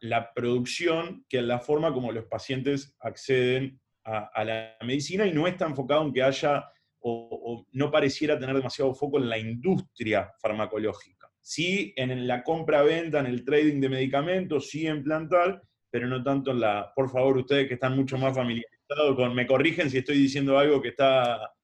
la 0.00 0.32
producción 0.32 1.24
que 1.28 1.38
en 1.38 1.48
la 1.48 1.58
forma 1.58 1.92
como 1.92 2.12
los 2.12 2.26
pacientes 2.26 2.96
acceden 3.00 3.80
a, 4.04 4.30
a 4.32 4.44
la 4.44 4.76
medicina 4.82 5.26
y 5.26 5.32
no 5.32 5.46
está 5.46 5.66
enfocado 5.66 6.02
en 6.02 6.12
que 6.12 6.22
haya 6.22 6.64
o, 7.00 7.66
no 7.72 7.90
pareciera 7.90 8.38
tener 8.38 8.56
demasiado 8.56 8.94
foco 8.94 9.18
en 9.18 9.28
la 9.28 9.38
industria 9.38 10.32
farmacológica. 10.40 11.30
Sí 11.40 11.92
en 11.96 12.26
la 12.26 12.42
compra-venta, 12.42 13.20
en 13.20 13.26
el 13.26 13.44
trading 13.44 13.80
de 13.80 13.88
medicamentos, 13.88 14.68
sí 14.68 14.86
en 14.86 15.02
plantar, 15.02 15.62
pero 15.90 16.06
no 16.06 16.22
tanto 16.22 16.50
en 16.50 16.60
la... 16.60 16.92
Por 16.94 17.10
favor, 17.10 17.38
ustedes 17.38 17.68
que 17.68 17.74
están 17.74 17.96
mucho 17.96 18.18
más 18.18 18.34
familiarizados 18.34 19.16
con... 19.16 19.34
Me 19.34 19.46
corrigen 19.46 19.88
si 19.88 19.98
estoy 19.98 20.18
diciendo 20.18 20.58
algo 20.58 20.82
que 20.82 20.88
está... 20.88 21.54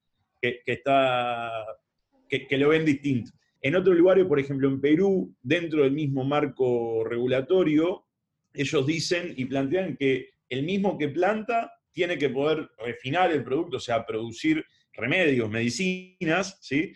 que, 0.41 0.62
está 0.64 1.50
que, 2.29 2.47
que 2.47 2.59
lo 2.59 2.71
ven 2.71 2.85
distinto. 2.85 3.33
En 3.61 3.76
otros 3.76 3.97
lugares, 3.97 4.25
por 4.26 4.38
ejemplo 4.38 4.69
en 4.69 4.81
Perú, 4.81 5.35
dentro 5.43 5.83
del 5.83 5.93
mismo 5.93 6.25
marco 6.25 7.05
regulatorio, 7.05 8.03
ellos 8.54 8.87
dicen 8.87 9.34
y 9.37 9.44
plantean 9.44 9.96
que 9.96 10.30
el 10.49 10.62
mismo 10.62 10.96
que 10.96 11.08
planta 11.08 11.73
tiene 11.92 12.16
que 12.16 12.30
poder 12.30 12.70
refinar 12.78 13.32
el 13.32 13.44
producto, 13.44 13.76
o 13.76 13.80
sea, 13.80 14.06
producir 14.06 14.64
remedios, 14.92 15.50
medicinas, 15.50 16.58
¿sí? 16.61 16.92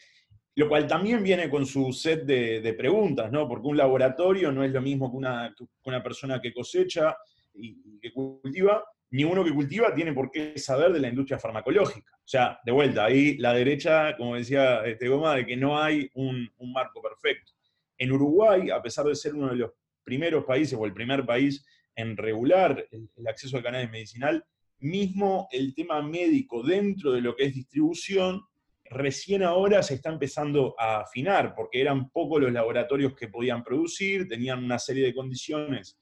Lo 0.54 0.68
cual 0.68 0.86
también 0.86 1.22
viene 1.22 1.48
con 1.48 1.66
su 1.66 1.92
set 1.92 2.24
de, 2.24 2.74
preguntas, 2.74 3.30
¿no? 3.30 3.48
Porque 3.48 3.68
un 3.68 3.76
laboratorio 3.76 4.50
no 4.50 4.64
es 4.64 4.72
lo 4.72 4.80
mismo 4.80 5.10
que 5.10 5.16
una, 5.16 6.02
persona 6.02 6.40
que 6.40 6.52
cosecha 6.52 7.16
y, 7.54 8.00
que 8.00 8.12
cultiva, 8.12 8.84
ni 9.10 9.24
uno 9.24 9.44
que 9.44 9.54
cultiva 9.54 9.94
tiene 9.94 10.12
por 10.12 10.30
qué 10.30 10.58
saber 10.58 10.92
de 10.92 11.00
la 11.00 11.08
industria 11.08 11.38
farmacológica. 11.38 12.12
O 12.16 12.28
sea, 12.28 12.58
de 12.64 12.72
vuelta, 12.72 13.04
ahí 13.04 13.36
la 13.38 13.54
derecha, 13.54 14.16
como 14.16 14.34
decía 14.34 14.84
este 14.84 15.08
Goma, 15.08 15.36
de 15.36 15.46
que 15.46 15.56
no 15.56 15.80
hay 15.80 16.10
un 16.14 16.50
marco 16.72 17.00
perfecto. 17.00 17.52
En 17.96 18.12
Uruguay, 18.12 18.70
a 18.70 18.82
pesar 18.82 19.06
de 19.06 19.14
ser 19.14 19.34
uno 19.34 19.48
de 19.48 19.56
los 19.56 19.70
primeros 20.08 20.44
países 20.46 20.78
o 20.78 20.86
el 20.86 20.94
primer 20.94 21.26
país 21.26 21.66
en 21.94 22.16
regular 22.16 22.86
el, 22.90 23.10
el 23.14 23.28
acceso 23.28 23.58
al 23.58 23.62
cannabis 23.62 23.90
medicinal, 23.90 24.42
mismo 24.78 25.48
el 25.52 25.74
tema 25.74 26.00
médico 26.00 26.62
dentro 26.62 27.12
de 27.12 27.20
lo 27.20 27.36
que 27.36 27.44
es 27.44 27.54
distribución, 27.54 28.42
recién 28.86 29.42
ahora 29.42 29.82
se 29.82 29.94
está 29.94 30.08
empezando 30.08 30.74
a 30.78 31.00
afinar, 31.00 31.54
porque 31.54 31.82
eran 31.82 32.08
pocos 32.08 32.40
los 32.40 32.52
laboratorios 32.52 33.14
que 33.14 33.28
podían 33.28 33.62
producir, 33.62 34.26
tenían 34.26 34.64
una 34.64 34.78
serie 34.78 35.04
de 35.04 35.14
condiciones 35.14 35.98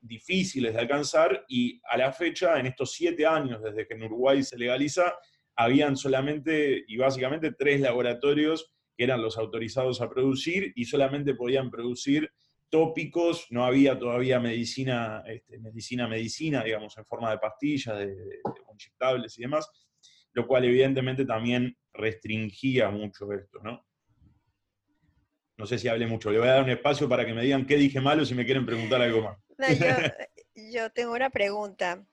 difíciles 0.00 0.74
de 0.74 0.80
alcanzar 0.80 1.44
y 1.48 1.80
a 1.88 1.96
la 1.96 2.12
fecha, 2.12 2.58
en 2.58 2.66
estos 2.66 2.92
siete 2.92 3.24
años 3.24 3.62
desde 3.62 3.86
que 3.86 3.94
en 3.94 4.02
Uruguay 4.02 4.42
se 4.42 4.58
legaliza, 4.58 5.14
habían 5.54 5.96
solamente 5.96 6.84
y 6.88 6.96
básicamente 6.96 7.52
tres 7.52 7.80
laboratorios 7.80 8.72
que 8.96 9.04
eran 9.04 9.22
los 9.22 9.38
autorizados 9.38 10.00
a 10.00 10.10
producir 10.10 10.72
y 10.74 10.86
solamente 10.86 11.34
podían 11.34 11.70
producir 11.70 12.32
tópicos, 12.70 13.46
no 13.50 13.64
había 13.64 13.98
todavía 13.98 14.40
medicina, 14.40 15.22
este, 15.26 15.58
medicina, 15.58 16.06
medicina, 16.06 16.62
digamos, 16.62 16.96
en 16.98 17.06
forma 17.06 17.30
de 17.30 17.38
pastillas, 17.38 17.98
de, 17.98 18.40
inyectables 18.72 19.38
y 19.38 19.42
demás, 19.42 19.68
lo 20.32 20.46
cual 20.46 20.64
evidentemente 20.64 21.24
también 21.24 21.76
restringía 21.92 22.90
mucho 22.90 23.32
esto, 23.32 23.60
¿no? 23.62 23.84
No 25.56 25.66
sé 25.66 25.78
si 25.78 25.88
hablé 25.88 26.06
mucho, 26.06 26.30
le 26.30 26.38
voy 26.38 26.48
a 26.48 26.52
dar 26.52 26.62
un 26.62 26.70
espacio 26.70 27.08
para 27.08 27.26
que 27.26 27.34
me 27.34 27.42
digan 27.42 27.66
qué 27.66 27.76
dije 27.76 28.00
malo 28.00 28.24
si 28.24 28.34
me 28.34 28.44
quieren 28.44 28.64
preguntar 28.64 29.02
algo 29.02 29.22
más. 29.22 29.38
yo 30.54 30.90
tengo 30.90 31.14
una 31.14 31.30
pregunta. 31.30 32.04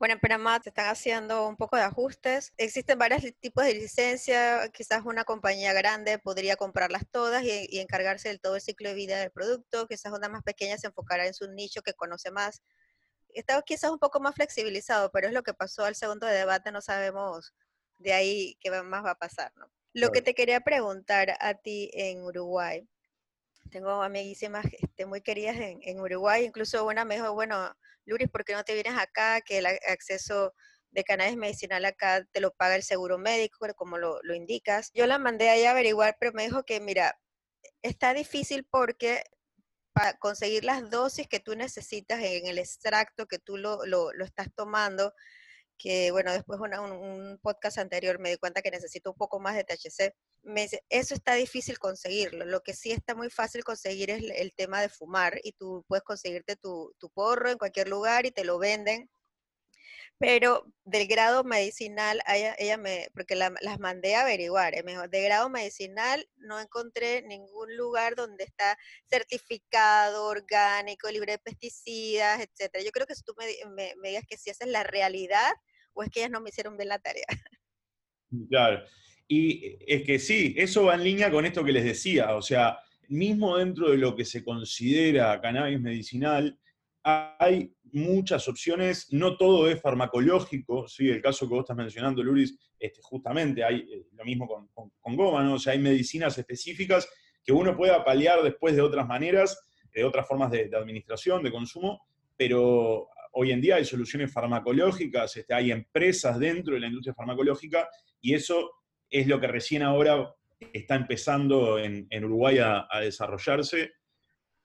Bueno, 0.00 0.14
en 0.14 0.20
Panamá 0.20 0.58
te 0.60 0.70
están 0.70 0.88
haciendo 0.88 1.46
un 1.46 1.58
poco 1.58 1.76
de 1.76 1.82
ajustes. 1.82 2.54
Existen 2.56 2.98
varios 2.98 3.22
tipos 3.38 3.66
de 3.66 3.74
licencia. 3.74 4.66
Quizás 4.72 5.02
una 5.04 5.24
compañía 5.24 5.74
grande 5.74 6.18
podría 6.18 6.56
comprarlas 6.56 7.02
todas 7.10 7.44
y, 7.44 7.78
encargarse 7.80 8.28
del 8.30 8.40
todo 8.40 8.54
el 8.54 8.62
ciclo 8.62 8.88
de 8.88 8.94
vida 8.94 9.18
del 9.18 9.30
producto. 9.30 9.86
Quizás 9.86 10.14
una 10.14 10.30
más 10.30 10.42
pequeña 10.42 10.78
se 10.78 10.86
enfocará 10.86 11.26
en 11.26 11.34
su 11.34 11.52
nicho 11.52 11.82
que 11.82 11.92
conoce 11.92 12.30
más. 12.30 12.62
Está 13.28 13.60
quizás 13.60 13.90
un 13.90 13.98
poco 13.98 14.20
más 14.20 14.34
flexibilizado, 14.34 15.10
pero 15.12 15.28
es 15.28 15.34
lo 15.34 15.42
que 15.42 15.52
pasó 15.52 15.84
al 15.84 15.94
segundo 15.94 16.26
debate. 16.26 16.72
No 16.72 16.80
sabemos 16.80 17.52
de 17.98 18.14
ahí 18.14 18.56
qué 18.62 18.70
más 18.70 19.04
va 19.04 19.10
a 19.10 19.18
pasar. 19.18 19.52
¿no? 19.56 19.70
Lo 19.92 20.12
que 20.12 20.22
te 20.22 20.34
quería 20.34 20.60
preguntar 20.60 21.36
a 21.40 21.52
ti 21.52 21.90
en 21.92 22.22
Uruguay. 22.22 22.88
Tengo 23.70 24.02
amiguísimas 24.02 24.64
este, 24.80 25.04
muy 25.04 25.20
queridas 25.20 25.56
en, 25.56 25.78
en 25.82 26.00
Uruguay. 26.00 26.46
Incluso 26.46 26.86
una 26.86 27.04
me 27.04 27.16
dijo, 27.16 27.34
bueno, 27.34 27.76
Luris, 28.06 28.28
¿por 28.28 28.44
qué 28.44 28.54
no 28.54 28.64
te 28.64 28.74
vienes 28.74 28.96
acá? 28.96 29.40
Que 29.40 29.58
el 29.58 29.66
acceso 29.66 30.54
de 30.90 31.04
cannabis 31.04 31.36
medicinal 31.36 31.84
acá 31.84 32.24
te 32.32 32.40
lo 32.40 32.52
paga 32.52 32.76
el 32.76 32.82
seguro 32.82 33.18
médico, 33.18 33.66
como 33.76 33.98
lo, 33.98 34.20
indicas. 34.34 34.90
Yo 34.94 35.06
la 35.06 35.18
mandé 35.18 35.48
ahí 35.48 35.64
a 35.64 35.70
averiguar, 35.70 36.16
pero 36.18 36.32
me 36.32 36.44
dijo 36.44 36.64
que, 36.64 36.80
mira, 36.80 37.18
está 37.82 38.12
difícil 38.14 38.64
porque 38.64 39.24
para 39.92 40.18
conseguir 40.18 40.64
las 40.64 40.88
dosis 40.90 41.28
que 41.28 41.40
tú 41.40 41.54
necesitas 41.54 42.20
en 42.22 42.46
el 42.46 42.58
extracto 42.58 43.26
que 43.26 43.38
tú 43.38 43.56
lo, 43.56 44.12
estás 44.22 44.48
tomando, 44.54 45.14
que 45.80 46.10
bueno, 46.10 46.30
después 46.32 46.60
un, 46.60 46.74
un, 46.74 47.38
podcast 47.38 47.78
anterior 47.78 48.18
me 48.18 48.30
di 48.30 48.36
cuenta 48.36 48.60
que 48.60 48.70
necesito 48.70 49.10
un 49.12 49.16
poco 49.16 49.40
más 49.40 49.56
de 49.56 49.64
THC, 49.64 50.14
me 50.42 50.62
dice, 50.62 50.84
eso 50.90 51.14
está 51.14 51.34
difícil 51.34 51.78
conseguirlo. 51.78 52.44
Lo 52.44 52.60
que 52.60 52.74
sí 52.74 52.92
está 52.92 53.14
muy 53.14 53.30
fácil 53.30 53.64
conseguir 53.64 54.10
es 54.10 54.22
el 54.36 54.54
tema 54.54 54.82
de 54.82 54.90
fumar 54.90 55.40
y 55.42 55.52
tú 55.52 55.84
puedes 55.88 56.04
conseguirte 56.04 56.56
tu, 56.56 56.94
porro 57.14 57.50
en 57.50 57.58
cualquier 57.58 57.88
lugar 57.88 58.26
y 58.26 58.30
te 58.30 58.44
lo 58.44 58.58
venden. 58.58 59.08
Pero 60.18 60.66
del 60.84 61.06
grado 61.08 61.44
medicinal, 61.44 62.20
ella, 62.26 62.76
me, 62.76 63.08
porque 63.14 63.34
las 63.36 63.80
mandé 63.80 64.16
a 64.16 64.20
averiguar, 64.20 64.74
eh, 64.74 64.82
mejor, 64.82 65.08
de 65.08 65.22
grado 65.22 65.48
medicinal 65.48 66.28
no 66.36 66.60
encontré 66.60 67.22
ningún 67.22 67.74
lugar 67.74 68.16
donde 68.16 68.44
está 68.44 68.76
certificado, 69.08 70.26
orgánico, 70.26 71.10
libre 71.10 71.32
de 71.32 71.38
pesticidas, 71.38 72.40
etcétera. 72.40 72.84
Yo 72.84 72.90
creo 72.90 73.06
que 73.06 73.14
si 73.14 73.22
tú 73.22 73.34
me, 73.38 73.94
me 73.96 74.08
digas 74.10 74.24
que 74.28 74.36
si 74.36 74.50
esa 74.50 74.64
es 74.64 74.70
la 74.70 74.82
realidad 74.82 75.52
o 75.92 76.02
es 76.02 76.10
que 76.10 76.20
ellas 76.20 76.30
no 76.30 76.40
me 76.40 76.50
hicieron 76.50 76.76
bien 76.76 76.88
la 76.88 76.98
tarea. 76.98 77.26
Claro. 78.48 78.84
Y 79.26 79.76
es 79.88 80.04
que 80.04 80.20
sí, 80.20 80.54
eso 80.56 80.84
va 80.84 80.94
en 80.94 81.02
línea 81.02 81.32
con 81.32 81.44
esto 81.44 81.64
que 81.64 81.72
les 81.72 81.82
decía, 81.82 82.36
o 82.36 82.42
sea, 82.42 82.78
mismo 83.08 83.56
dentro 83.56 83.90
de 83.90 83.96
lo 83.96 84.14
que 84.14 84.24
se 84.24 84.44
considera 84.44 85.40
cannabis 85.40 85.80
medicinal, 85.80 86.56
hay 87.02 87.74
muchas 87.92 88.46
opciones, 88.48 89.12
no 89.12 89.36
todo 89.36 89.68
es 89.68 89.80
farmacológico, 89.80 90.86
¿sí? 90.86 91.08
el 91.08 91.22
caso 91.22 91.48
que 91.48 91.54
vos 91.54 91.64
estás 91.64 91.76
mencionando, 91.76 92.22
Luris, 92.22 92.56
este, 92.78 93.00
justamente 93.02 93.64
hay 93.64 93.78
eh, 93.78 94.06
lo 94.12 94.24
mismo 94.24 94.46
con, 94.46 95.16
goma, 95.16 95.42
¿no? 95.42 95.54
o 95.54 95.58
sea, 95.58 95.72
hay 95.72 95.78
medicinas 95.78 96.36
específicas 96.38 97.08
que 97.42 97.52
uno 97.52 97.76
puede 97.76 97.98
paliar 98.04 98.42
después 98.42 98.76
de 98.76 98.82
otras 98.82 99.06
maneras, 99.06 99.58
de 99.92 100.04
otras 100.04 100.26
formas 100.26 100.50
de, 100.50 100.70
administración, 100.74 101.42
de 101.42 101.50
consumo, 101.50 102.00
pero 102.36 103.08
hoy 103.32 103.52
en 103.52 103.60
día 103.60 103.76
hay 103.76 103.84
soluciones 103.84 104.32
farmacológicas, 104.32 105.36
este, 105.36 105.54
hay 105.54 105.70
empresas 105.70 106.38
dentro 106.38 106.74
de 106.74 106.80
la 106.80 106.88
industria 106.88 107.14
farmacológica 107.14 107.88
y 108.20 108.34
eso 108.34 108.70
es 109.08 109.26
lo 109.26 109.40
que 109.40 109.46
recién 109.46 109.82
ahora 109.82 110.34
está 110.72 110.94
empezando 110.94 111.78
en, 111.78 112.06
Uruguay 112.24 112.58
a, 112.58 112.86
desarrollarse, 113.00 113.92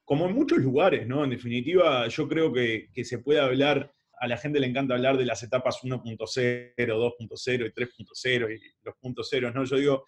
como 0.03 0.27
en 0.27 0.35
muchos 0.35 0.59
lugares, 0.59 1.07
¿no? 1.07 1.23
En 1.23 1.31
definitiva, 1.31 2.07
yo 2.07 2.27
creo 2.27 2.53
que, 2.53 2.89
se 3.03 3.19
puede 3.19 3.39
hablar, 3.39 3.91
a 4.19 4.27
la 4.27 4.37
gente 4.37 4.59
le 4.59 4.67
encanta 4.67 4.93
hablar 4.93 5.17
de 5.17 5.25
las 5.25 5.41
etapas 5.41 5.79
1.0, 5.81 6.75
2.0 6.75 6.75
y 6.75 7.71
3.0 7.71 8.55
y 8.55 8.61
los 8.83 8.95
puntos 8.97 9.29
ceros, 9.29 9.53
¿no? 9.55 9.63
Yo 9.63 9.77
digo, 9.77 10.05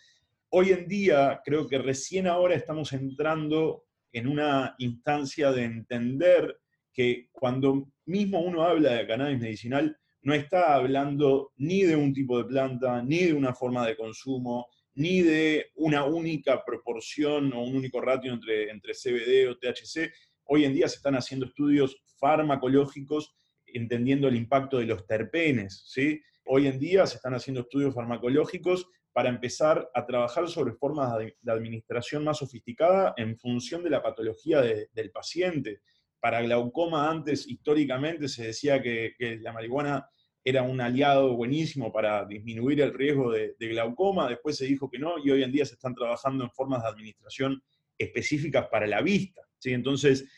hoy 0.50 0.72
en 0.72 0.88
día 0.88 1.42
creo 1.44 1.68
que 1.68 1.78
recién 1.80 2.28
ahora 2.28 2.56
estamos 2.56 2.94
entrando 2.94 3.86
en 4.12 4.28
una 4.28 4.76
instancia 4.78 5.52
de 5.52 5.64
entender 5.64 6.60
que 6.98 7.30
cuando 7.32 7.88
mismo 8.08 8.42
uno 8.42 8.64
habla 8.64 8.94
de 8.94 9.06
cannabis 9.06 9.40
medicinal, 9.40 9.96
no 10.24 10.34
está 10.34 10.74
hablando 10.74 11.54
ni 11.58 11.84
de 11.84 11.96
un 11.96 12.12
tipo 12.12 12.40
de 12.40 12.46
planta, 12.46 13.04
ni 13.04 13.26
de 13.26 13.34
una 13.34 13.54
forma 13.54 13.86
de 13.86 13.96
consumo, 13.96 14.66
ni 14.96 15.22
de 15.22 15.68
una 15.76 16.06
única 16.06 16.66
proporción 16.66 17.54
o 17.54 17.62
un 17.62 17.76
único 17.76 18.02
ratio 18.02 18.34
entre, 18.34 18.72
entre 18.72 18.94
CBD 18.94 19.48
o 19.48 19.60
THC. 19.60 20.12
Hoy 20.46 20.66
en 20.66 20.74
día 20.74 20.88
se 20.88 20.96
están 20.96 21.14
haciendo 21.14 21.46
estudios 21.46 22.02
farmacológicos 22.20 23.36
entendiendo 23.68 24.28
el 24.28 24.36
impacto 24.36 24.80
de 24.80 24.88
los 24.88 25.06
terpenes. 25.06 25.84
¿sí? 25.86 26.20
Hoy 26.46 26.66
en 26.66 26.80
día 26.80 27.06
se 27.06 27.18
están 27.18 27.36
haciendo 27.36 27.62
estudios 27.62 27.94
farmacológicos 27.94 28.88
para 29.14 29.30
empezar 29.30 29.88
a 29.94 30.04
trabajar 30.04 30.50
sobre 30.50 30.74
formas 30.74 31.16
de, 31.20 31.36
administración 31.52 32.24
más 32.24 32.40
sofisticada 32.40 33.14
en 33.18 33.38
función 33.38 33.84
de 33.84 33.92
la 33.92 34.02
patología 34.02 34.62
del 34.62 35.12
paciente. 35.12 35.82
Para 36.20 36.42
glaucoma 36.42 37.10
antes, 37.10 37.48
históricamente, 37.48 38.28
se 38.28 38.48
decía 38.48 38.82
que, 38.82 39.16
la 39.42 39.54
marihuana 39.54 40.08
era 40.44 40.64
un 40.64 40.80
aliado 40.80 41.36
buenísimo 41.36 41.92
para 41.92 42.26
disminuir 42.26 42.82
el 42.82 42.94
riesgo 42.94 43.32
de, 43.32 43.56
glaucoma, 43.60 44.30
después 44.30 44.58
se 44.58 44.66
dijo 44.66 44.90
que 44.90 45.00
no, 45.00 45.16
y 45.24 45.30
hoy 45.30 45.44
en 45.44 45.52
día 45.52 45.66
se 45.66 45.76
están 45.76 45.94
trabajando 45.94 46.44
en 46.44 46.52
formas 46.52 46.84
de 46.84 46.90
administración 46.90 47.62
específicas 47.98 48.68
para 48.72 48.88
la 48.88 49.02
vista. 49.02 49.42
¿sí? 49.58 49.74
Entonces, 49.74 50.30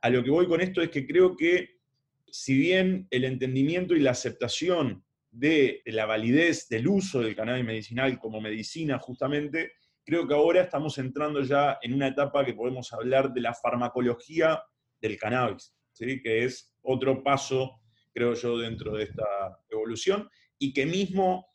a 0.00 0.10
lo 0.10 0.24
que 0.24 0.30
voy 0.30 0.46
con 0.46 0.60
esto 0.60 0.80
es 0.80 0.90
que 0.90 1.06
creo 1.06 1.36
que 1.36 1.78
si 2.30 2.56
bien 2.56 3.06
el 3.10 3.24
entendimiento 3.24 3.94
y 3.94 4.00
la 4.00 4.12
aceptación 4.12 5.04
de 5.30 5.82
la 5.86 6.06
validez 6.06 6.68
del 6.68 6.88
uso 6.88 7.20
del 7.20 7.36
cannabis 7.36 7.64
medicinal 7.64 8.18
como 8.18 8.40
medicina 8.40 8.98
justamente, 8.98 9.72
creo 10.04 10.26
que 10.26 10.34
ahora 10.34 10.62
estamos 10.62 10.96
entrando 10.98 11.42
ya 11.42 11.78
en 11.82 11.92
una 11.92 12.08
etapa 12.08 12.44
que 12.44 12.54
podemos 12.54 12.92
hablar 12.92 13.32
de 13.32 13.40
la 13.40 13.54
farmacología 13.54 14.62
del 15.00 15.18
cannabis, 15.18 15.74
¿sí? 15.92 16.20
que 16.22 16.44
es 16.44 16.74
otro 16.82 17.22
paso 17.22 17.80
creo 18.18 18.34
yo, 18.34 18.58
dentro 18.58 18.96
de 18.96 19.04
esta 19.04 19.24
evolución, 19.70 20.28
y 20.58 20.72
que 20.72 20.84
mismo 20.86 21.46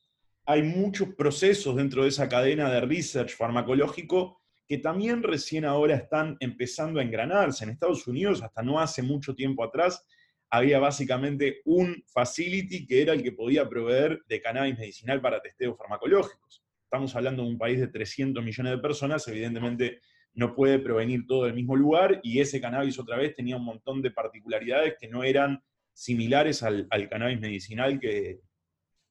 hay 0.45 0.63
muchos 0.63 1.09
procesos 1.15 1.75
dentro 1.75 2.03
de 2.03 2.09
esa 2.09 2.29
cadena 2.29 2.71
de 2.71 2.81
research 2.81 3.35
farmacológico 3.35 4.39
que 4.65 4.77
también 4.77 5.21
recién 5.23 5.65
ahora 5.65 5.95
están 5.95 6.37
empezando 6.39 7.01
a 7.01 7.03
engranarse. 7.03 7.65
En 7.65 7.71
Estados 7.71 8.07
Unidos, 8.07 8.41
hasta 8.41 8.61
no 8.61 8.79
hace 8.79 9.01
mucho 9.01 9.35
tiempo 9.35 9.61
atrás, 9.61 10.05
había 10.49 10.79
básicamente 10.79 11.61
un 11.65 12.01
facility 12.07 12.87
que 12.87 13.01
era 13.01 13.11
el 13.11 13.23
que 13.23 13.33
podía 13.33 13.67
proveer 13.67 14.21
de 14.25 14.41
cannabis 14.41 14.77
medicinal 14.77 15.19
para 15.19 15.41
testeos 15.41 15.77
farmacológicos. 15.77 16.63
Estamos 16.85 17.13
hablando 17.15 17.43
de 17.43 17.49
un 17.49 17.57
país 17.57 17.79
de 17.79 17.87
300 17.87 18.41
millones 18.41 18.71
de 18.71 18.77
personas, 18.77 19.27
evidentemente 19.27 19.99
no 20.35 20.55
puede 20.55 20.79
provenir 20.79 21.27
todo 21.27 21.45
del 21.45 21.53
mismo 21.53 21.75
lugar 21.75 22.19
y 22.23 22.39
ese 22.39 22.59
cannabis 22.59 22.99
otra 22.99 23.17
vez 23.17 23.35
tenía 23.35 23.57
un 23.57 23.65
montón 23.65 24.01
de 24.01 24.11
particularidades 24.11 24.95
que 24.99 25.07
no 25.07 25.23
eran 25.23 25.63
similares 25.93 26.63
al, 26.63 26.87
cannabis 27.09 27.39
medicinal 27.39 27.99
que, 27.99 28.41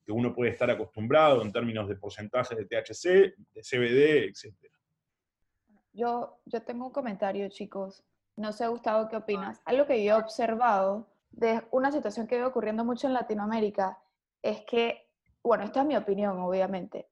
que, 0.05 0.13
uno 0.13 0.35
puede 0.35 0.51
estar 0.51 0.69
acostumbrado 0.71 1.43
en 1.43 1.53
términos 1.53 1.89
de 1.89 1.95
porcentajes 1.95 2.59
de 2.59 2.65
THC, 2.65 3.35
de 3.55 3.63
CBD, 3.63 4.25
etc. 4.29 4.55
Yo, 5.93 6.41
yo 6.47 6.63
tengo 6.63 6.87
un 6.87 6.93
comentario, 6.93 7.49
chicos. 7.49 8.03
No 8.37 8.53
sé, 8.53 8.67
Gustavo, 8.67 9.09
¿qué 9.09 9.17
opinas? 9.17 9.61
Algo 9.65 9.87
que 9.87 10.03
yo 10.03 10.15
he 10.15 10.19
observado 10.19 11.09
de 11.31 11.63
una 11.71 11.93
situación 11.93 12.27
que 12.27 12.39
ve 12.39 12.45
ocurriendo 12.45 12.85
mucho 12.85 13.07
en 13.07 13.13
Latinoamérica 13.13 13.99
es 14.43 14.63
que, 14.63 15.09
bueno, 15.43 15.65
esta 15.65 15.83
es 15.83 15.87
mi 15.87 15.97
opinión, 15.97 16.39
obviamente, 16.41 17.09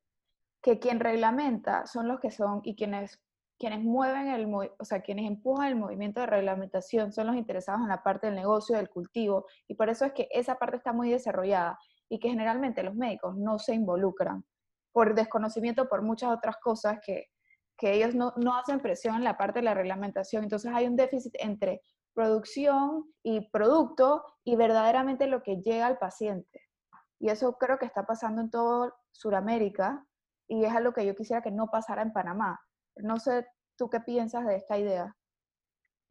que 0.62 0.78
quien 0.78 0.98
reglamenta 0.98 1.86
son 1.86 2.08
los 2.08 2.20
que 2.20 2.30
son 2.30 2.60
y 2.64 2.74
quienes 2.74 3.20
quienes 3.60 3.84
mueven 3.84 4.28
el, 4.28 4.50
o 4.52 4.84
sea, 4.86 5.02
quienes 5.02 5.26
empujan 5.26 5.68
el 5.68 5.76
movimiento 5.76 6.20
de 6.20 6.26
reglamentación 6.26 7.12
son 7.12 7.26
los 7.26 7.36
interesados 7.36 7.82
en 7.82 7.88
la 7.88 8.02
parte 8.02 8.26
del 8.26 8.36
negocio, 8.36 8.78
del 8.78 8.88
cultivo, 8.88 9.44
y 9.68 9.74
por 9.74 9.90
eso 9.90 10.06
es 10.06 10.12
que 10.14 10.28
esa 10.30 10.54
parte 10.54 10.78
está 10.78 10.94
muy 10.94 11.10
desarrollada 11.10 11.78
y 12.08 12.18
que 12.18 12.30
generalmente 12.30 12.82
los 12.82 12.94
médicos 12.94 13.36
no 13.36 13.58
se 13.58 13.74
involucran 13.74 14.46
por 14.92 15.14
desconocimiento, 15.14 15.90
por 15.90 16.00
muchas 16.00 16.30
otras 16.30 16.56
cosas 16.56 17.00
que, 17.04 17.26
que 17.76 17.92
ellos 17.92 18.14
no, 18.14 18.32
no 18.38 18.56
hacen 18.56 18.80
presión 18.80 19.16
en 19.16 19.24
la 19.24 19.36
parte 19.36 19.58
de 19.58 19.66
la 19.66 19.74
reglamentación. 19.74 20.42
Entonces 20.42 20.72
hay 20.74 20.86
un 20.86 20.96
déficit 20.96 21.34
entre 21.38 21.82
producción 22.14 23.12
y 23.22 23.50
producto 23.50 24.24
y 24.42 24.56
verdaderamente 24.56 25.26
lo 25.26 25.42
que 25.42 25.60
llega 25.60 25.86
al 25.86 25.98
paciente. 25.98 26.62
Y 27.20 27.28
eso 27.28 27.58
creo 27.58 27.78
que 27.78 27.84
está 27.84 28.06
pasando 28.06 28.40
en 28.40 28.50
todo 28.50 28.94
Sudamérica 29.12 30.06
y 30.48 30.64
es 30.64 30.74
algo 30.74 30.94
que 30.94 31.04
yo 31.04 31.14
quisiera 31.14 31.42
que 31.42 31.50
no 31.50 31.66
pasara 31.66 32.00
en 32.00 32.14
Panamá. 32.14 32.58
No 33.02 33.18
sé, 33.18 33.46
¿tú 33.76 33.88
qué 33.88 34.00
piensas 34.00 34.46
de 34.46 34.56
esta 34.56 34.78
idea? 34.78 35.16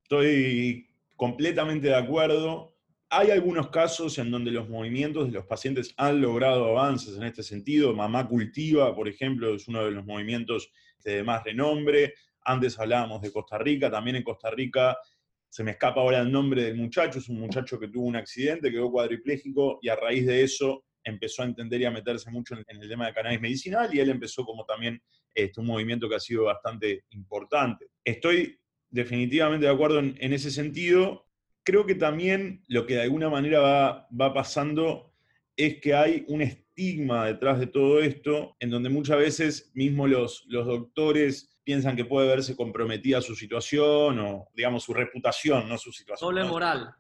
Estoy 0.03 0.89
completamente 1.15 1.88
de 1.88 1.96
acuerdo. 1.96 2.75
Hay 3.10 3.31
algunos 3.31 3.69
casos 3.69 4.17
en 4.17 4.31
donde 4.31 4.51
los 4.51 4.69
movimientos 4.69 5.27
de 5.27 5.34
los 5.34 5.46
pacientes 5.46 5.93
han 5.98 6.22
logrado 6.22 6.65
avances 6.65 7.17
en 7.17 7.24
este 7.24 7.43
sentido. 7.43 7.93
Mamá 7.93 8.27
Cultiva, 8.27 8.96
por 8.96 9.08
ejemplo, 9.08 9.55
es 9.55 9.67
uno 9.67 9.86
de 9.86 9.91
los 9.91 10.05
movimientos 10.05 10.72
de 11.03 11.24
más 11.24 11.43
renombre. 11.43 12.13
Antes 12.43 12.79
hablábamos 12.79 13.22
de 13.22 13.31
Costa 13.31 13.58
Rica, 13.58 13.91
también 13.91 14.17
en 14.17 14.24
Costa 14.24 14.50
Rica 14.51 14.98
se 15.50 15.63
me 15.63 15.72
escapa 15.72 16.00
ahora 16.00 16.19
el 16.19 16.31
nombre 16.31 16.63
del 16.63 16.75
muchacho, 16.75 17.19
es 17.19 17.27
un 17.27 17.39
muchacho 17.39 17.79
que 17.79 17.88
tuvo 17.88 18.05
un 18.05 18.15
accidente, 18.15 18.72
quedó 18.72 18.91
cuadripléjico 18.91 19.79
y 19.81 19.89
a 19.89 19.96
raíz 19.96 20.25
de 20.27 20.43
eso 20.43 20.86
empezó 21.03 21.41
a 21.41 21.46
entender 21.46 21.81
y 21.81 21.86
a 21.86 21.91
meterse 21.91 22.29
mucho 22.29 22.55
en, 22.55 22.81
el 22.81 22.88
tema 22.88 23.08
de 23.08 23.13
cannabis 23.13 23.41
medicinal 23.41 23.93
y 23.93 24.00
él 24.00 24.12
empezó 24.12 24.46
como 24.46 24.63
también 24.65 25.01
este, 25.33 25.59
un 25.59 25.67
movimiento 25.67 26.09
que 26.09 26.15
ha 26.15 26.19
sido 26.19 26.45
bastante 26.45 27.05
importante. 27.12 27.88
Estoy 28.03 28.59
definitivamente 28.89 29.65
de 29.65 29.71
acuerdo 29.71 30.00
en, 30.00 30.33
ese 30.33 30.51
sentido. 30.51 31.25
Creo 31.63 31.86
que 31.86 31.95
también 31.95 32.63
lo 32.67 32.86
que 32.86 32.95
de 32.95 33.03
alguna 33.03 33.29
manera 33.29 33.59
va, 33.59 34.07
va 34.09 34.33
pasando 34.33 35.13
es 35.55 35.79
que 35.81 35.93
hay 35.93 36.25
un 36.27 36.41
estigma 36.41 37.27
detrás 37.27 37.59
de 37.59 37.67
todo 37.67 38.01
esto, 38.01 38.55
en 38.59 38.69
donde 38.69 38.89
muchas 38.89 39.17
veces 39.17 39.71
mismo 39.74 40.07
los, 40.07 40.45
los 40.48 40.65
doctores 40.65 41.59
piensan 41.63 41.95
que 41.95 42.05
puede 42.05 42.27
verse 42.27 42.55
comprometida 42.55 43.21
su 43.21 43.36
situación 43.36 44.19
o, 44.19 44.48
digamos, 44.55 44.83
su 44.83 44.94
reputación, 44.94 45.68
no 45.68 45.77
su 45.77 45.92
situación. 45.92 46.33
Doble 46.33 46.50
moral. 46.50 46.96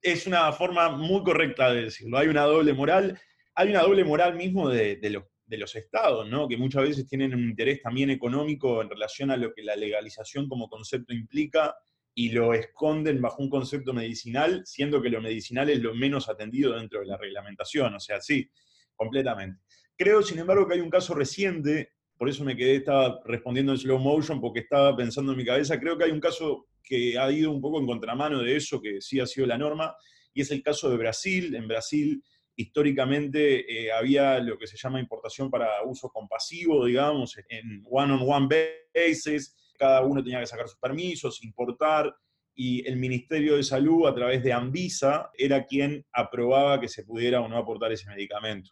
Es 0.00 0.26
una 0.26 0.52
forma 0.52 0.90
muy 0.90 1.22
correcta 1.22 1.72
de 1.72 1.84
decirlo. 1.84 2.18
Hay 2.18 2.28
una 2.28 2.42
doble 2.42 2.72
moral 2.72 3.18
hay 3.54 3.70
una 3.70 3.82
doble 3.82 4.04
moral 4.04 4.34
mismo 4.34 4.68
de, 4.68 4.98
los, 5.10 5.24
estados, 5.48 6.28
¿no? 6.28 6.48
que 6.48 6.56
muchas 6.56 6.82
veces 6.82 7.06
tienen 7.06 7.34
un 7.34 7.44
interés 7.44 7.80
también 7.82 8.10
económico 8.10 8.82
en 8.82 8.90
relación 8.90 9.30
a 9.30 9.36
lo 9.36 9.52
que 9.52 9.62
la 9.62 9.76
legalización 9.76 10.48
como 10.48 10.68
concepto 10.68 11.12
implica 11.12 11.74
y 12.14 12.30
lo 12.30 12.54
esconden 12.54 13.20
bajo 13.20 13.42
un 13.42 13.50
concepto 13.50 13.92
medicinal, 13.92 14.62
siendo 14.64 15.02
que 15.02 15.10
lo 15.10 15.20
medicinal 15.20 15.68
es 15.68 15.80
lo 15.80 15.94
menos 15.94 16.28
atendido 16.28 16.74
dentro 16.76 17.00
de 17.00 17.06
la 17.06 17.16
reglamentación, 17.16 17.94
o 17.94 18.00
sea, 18.00 18.20
sí, 18.20 18.48
completamente. 18.94 19.60
Creo, 19.96 20.22
sin 20.22 20.38
embargo, 20.38 20.66
que 20.66 20.74
hay 20.74 20.80
un 20.80 20.90
caso 20.90 21.14
reciente, 21.14 21.90
por 22.16 22.28
eso 22.28 22.44
me 22.44 22.56
quedé, 22.56 22.76
estaba 22.76 23.20
respondiendo 23.24 23.72
en 23.72 23.78
slow 23.78 23.98
motion, 23.98 24.40
porque 24.40 24.60
estaba 24.60 24.96
pensando 24.96 25.32
en 25.32 25.38
mi 25.38 25.44
cabeza, 25.44 25.78
creo 25.80 25.98
que 25.98 26.04
hay 26.04 26.12
un 26.12 26.20
caso 26.20 26.66
que 26.84 27.18
ha 27.18 27.30
ido 27.32 27.50
un 27.50 27.60
poco 27.60 27.80
en 27.80 27.86
contramano 27.86 28.40
de 28.40 28.56
eso, 28.56 28.80
que 28.80 29.00
sí 29.00 29.18
ha 29.18 29.26
sido 29.26 29.46
la 29.46 29.58
norma, 29.58 29.94
y 30.32 30.42
es 30.42 30.50
el 30.50 30.62
caso 30.62 30.90
de 30.90 30.96
Brasil. 30.96 31.54
En 31.54 31.66
Brasil 31.66 32.22
históricamente 32.56 33.86
eh, 33.86 33.92
había 33.92 34.38
lo 34.38 34.56
que 34.58 34.66
se 34.66 34.76
llama 34.76 35.00
importación 35.00 35.50
para 35.50 35.82
uso 35.84 36.08
compasivo, 36.08 36.84
digamos, 36.84 37.36
en 37.48 37.84
one-on-one 37.90 38.48
basis, 38.94 39.56
cada 39.76 40.02
uno 40.02 40.22
tenía 40.22 40.40
que 40.40 40.46
sacar 40.46 40.68
sus 40.68 40.78
permisos, 40.78 41.42
importar, 41.42 42.14
y 42.54 42.86
el 42.86 42.96
Ministerio 42.96 43.56
de 43.56 43.64
Salud, 43.64 44.06
a 44.06 44.14
través 44.14 44.42
de 44.44 44.52
Anvisa, 44.52 45.30
era 45.36 45.66
quien 45.66 46.06
aprobaba 46.12 46.80
que 46.80 46.88
se 46.88 47.04
pudiera 47.04 47.40
o 47.40 47.48
no 47.48 47.58
aportar 47.58 47.90
ese 47.92 48.08
medicamento. 48.08 48.70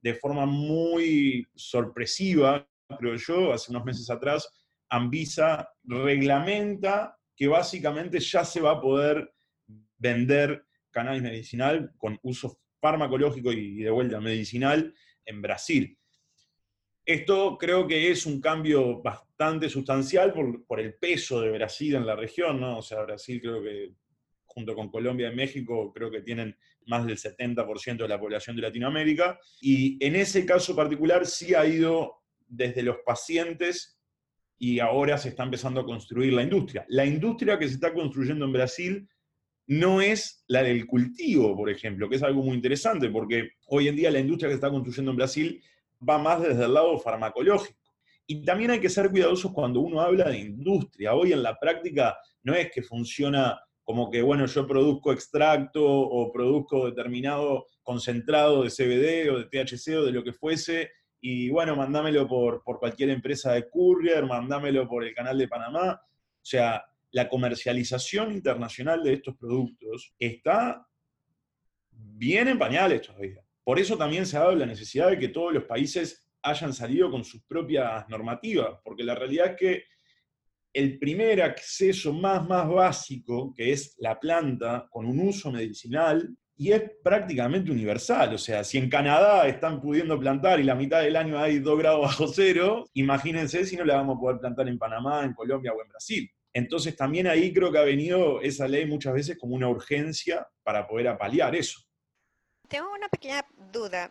De 0.00 0.14
forma 0.14 0.46
muy 0.46 1.46
sorpresiva, 1.54 2.66
creo 2.98 3.16
yo, 3.16 3.52
hace 3.52 3.70
unos 3.70 3.84
meses 3.84 4.08
atrás, 4.08 4.48
Anvisa 4.88 5.68
reglamenta 5.84 7.18
que 7.36 7.48
básicamente 7.48 8.18
ya 8.20 8.44
se 8.44 8.62
va 8.62 8.72
a 8.72 8.80
poder 8.80 9.30
vender 9.98 10.64
cannabis 10.90 11.22
medicinal 11.22 11.92
con 11.98 12.18
uso 12.22 12.58
farmacológico 12.80 13.52
y 13.52 13.82
de 13.82 13.90
vuelta 13.90 14.20
medicinal 14.20 14.94
en 15.24 15.42
Brasil. 15.42 15.98
Esto 17.04 17.56
creo 17.56 17.86
que 17.86 18.10
es 18.10 18.26
un 18.26 18.38
cambio 18.40 19.00
bastante 19.00 19.70
sustancial 19.70 20.34
por, 20.66 20.78
el 20.78 20.94
peso 20.94 21.40
de 21.40 21.50
Brasil 21.52 21.94
en 21.94 22.04
la 22.04 22.14
región, 22.14 22.60
¿no? 22.60 22.78
O 22.78 22.82
sea, 22.82 23.02
Brasil 23.02 23.40
creo 23.40 23.62
que 23.62 23.92
junto 24.44 24.74
con 24.74 24.90
Colombia 24.90 25.32
y 25.32 25.34
México 25.34 25.90
creo 25.92 26.10
que 26.10 26.20
tienen 26.20 26.54
más 26.86 27.06
del 27.06 27.16
70% 27.16 27.96
de 27.96 28.08
la 28.08 28.20
población 28.20 28.56
de 28.56 28.62
Latinoamérica. 28.62 29.38
Y 29.60 30.04
en 30.04 30.16
ese 30.16 30.44
caso 30.44 30.76
particular 30.76 31.24
sí 31.26 31.54
ha 31.54 31.64
ido 31.64 32.22
desde 32.46 32.82
los 32.82 32.98
pacientes 33.06 33.98
y 34.58 34.80
ahora 34.80 35.16
se 35.16 35.30
está 35.30 35.44
empezando 35.44 35.80
a 35.80 35.86
construir 35.86 36.32
la 36.32 36.42
industria. 36.42 36.84
La 36.88 37.06
industria 37.06 37.58
que 37.58 37.68
se 37.68 37.74
está 37.74 37.94
construyendo 37.94 38.44
en 38.44 38.52
Brasil 38.52 39.08
no 39.68 40.00
es 40.00 40.42
la 40.48 40.62
del 40.62 40.86
cultivo, 40.86 41.54
por 41.54 41.68
ejemplo, 41.68 42.08
que 42.08 42.16
es 42.16 42.22
algo 42.22 42.42
muy 42.42 42.56
interesante, 42.56 43.10
porque 43.10 43.50
hoy 43.66 43.88
en 43.88 43.96
día 43.96 44.10
la 44.10 44.18
industria 44.18 44.48
que 44.48 44.54
está 44.54 44.70
construyendo 44.70 45.10
en 45.10 45.16
Brasil 45.18 45.62
va 46.06 46.18
más 46.18 46.42
desde 46.42 46.64
el 46.64 46.72
lado 46.72 46.98
farmacológico. 46.98 47.78
Y 48.26 48.44
también 48.44 48.70
hay 48.70 48.80
que 48.80 48.88
ser 48.88 49.10
cuidadosos 49.10 49.52
cuando 49.52 49.80
uno 49.80 50.00
habla 50.00 50.30
de 50.30 50.38
industria. 50.38 51.14
Hoy 51.14 51.32
en 51.32 51.42
la 51.42 51.58
práctica 51.58 52.16
no 52.42 52.54
es 52.54 52.70
que 52.70 52.82
funciona 52.82 53.60
como 53.84 54.10
que, 54.10 54.22
bueno, 54.22 54.46
yo 54.46 54.66
produzco 54.66 55.12
extracto 55.12 55.84
o 55.84 56.32
produzco 56.32 56.86
determinado 56.86 57.66
concentrado 57.82 58.62
de 58.62 58.70
CBD 58.70 59.30
o 59.30 59.38
de 59.38 59.44
THC 59.44 59.96
o 59.96 60.04
de 60.04 60.12
lo 60.12 60.24
que 60.24 60.32
fuese, 60.32 60.90
y 61.20 61.50
bueno, 61.50 61.74
mandámelo 61.74 62.26
por, 62.26 62.62
por 62.62 62.78
cualquier 62.78 63.10
empresa 63.10 63.52
de 63.52 63.68
courier, 63.68 64.24
mandámelo 64.24 64.88
por 64.88 65.04
el 65.04 65.14
canal 65.14 65.36
de 65.36 65.48
Panamá. 65.48 66.00
O 66.02 66.44
sea, 66.50 66.82
la 67.10 67.28
comercialización 67.28 68.32
internacional 68.32 69.02
de 69.02 69.14
estos 69.14 69.36
productos 69.36 70.14
está 70.18 70.86
bien 71.90 72.48
en 72.48 72.58
pañales 72.58 73.02
todavía. 73.02 73.42
Por 73.64 73.78
eso 73.78 73.96
también 73.96 74.26
se 74.26 74.36
habla 74.36 74.50
de 74.50 74.60
la 74.60 74.66
necesidad 74.66 75.10
de 75.10 75.18
que 75.18 75.28
todos 75.28 75.52
los 75.52 75.64
países 75.64 76.26
hayan 76.42 76.72
salido 76.72 77.10
con 77.10 77.24
sus 77.24 77.42
propias 77.44 78.08
normativas, 78.08 78.78
porque 78.84 79.04
la 79.04 79.14
realidad 79.14 79.52
es 79.52 79.56
que 79.56 79.84
el 80.72 80.98
primer 80.98 81.42
acceso 81.42 82.12
más, 82.12 82.46
más 82.46 82.68
básico, 82.68 83.52
que 83.54 83.72
es 83.72 83.94
la 83.98 84.18
planta 84.18 84.86
con 84.90 85.06
un 85.06 85.18
uso 85.20 85.50
medicinal, 85.50 86.36
y 86.58 86.72
es 86.72 86.82
prácticamente 87.02 87.70
universal. 87.70 88.34
O 88.34 88.38
sea, 88.38 88.64
si 88.64 88.78
en 88.78 88.90
Canadá 88.90 89.46
están 89.46 89.80
pudiendo 89.80 90.18
plantar 90.18 90.58
y 90.58 90.64
la 90.64 90.74
mitad 90.74 91.00
del 91.00 91.16
año 91.16 91.38
hay 91.38 91.60
2 91.60 91.78
grados 91.78 92.00
bajo 92.00 92.26
cero, 92.26 92.84
imagínense 92.94 93.64
si 93.64 93.76
no 93.76 93.84
la 93.84 93.96
vamos 93.96 94.16
a 94.16 94.20
poder 94.20 94.40
plantar 94.40 94.68
en 94.68 94.76
Panamá, 94.76 95.24
en 95.24 95.34
Colombia 95.34 95.72
o 95.72 95.80
en 95.80 95.88
Brasil. 95.88 96.30
Entonces 96.58 96.96
también 96.96 97.26
ahí 97.28 97.52
creo 97.52 97.70
que 97.70 97.78
ha 97.78 97.82
venido 97.82 98.40
esa 98.42 98.66
ley 98.66 98.84
muchas 98.84 99.14
veces 99.14 99.38
como 99.38 99.54
una 99.54 99.68
urgencia 99.68 100.46
para 100.62 100.86
poder 100.86 101.08
apalear 101.08 101.54
eso. 101.54 101.80
Tengo 102.68 102.92
una 102.92 103.08
pequeña 103.08 103.46
duda 103.72 104.10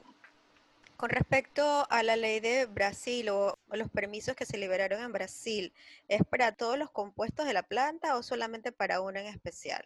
con 0.96 1.10
respecto 1.10 1.86
a 1.90 2.02
la 2.04 2.16
ley 2.16 2.40
de 2.40 2.66
Brasil 2.66 3.30
o, 3.30 3.60
los 3.70 3.90
permisos 3.90 4.36
que 4.36 4.46
se 4.46 4.58
liberaron 4.58 5.04
en 5.04 5.12
Brasil. 5.12 5.74
¿Es 6.08 6.24
para 6.24 6.54
todos 6.54 6.78
los 6.78 6.90
compuestos 6.90 7.46
de 7.46 7.54
la 7.54 7.64
planta 7.64 8.18
o 8.18 8.24
solamente 8.24 8.72
para 8.72 9.02
uno 9.02 9.20
en 9.20 9.28
especial? 9.28 9.86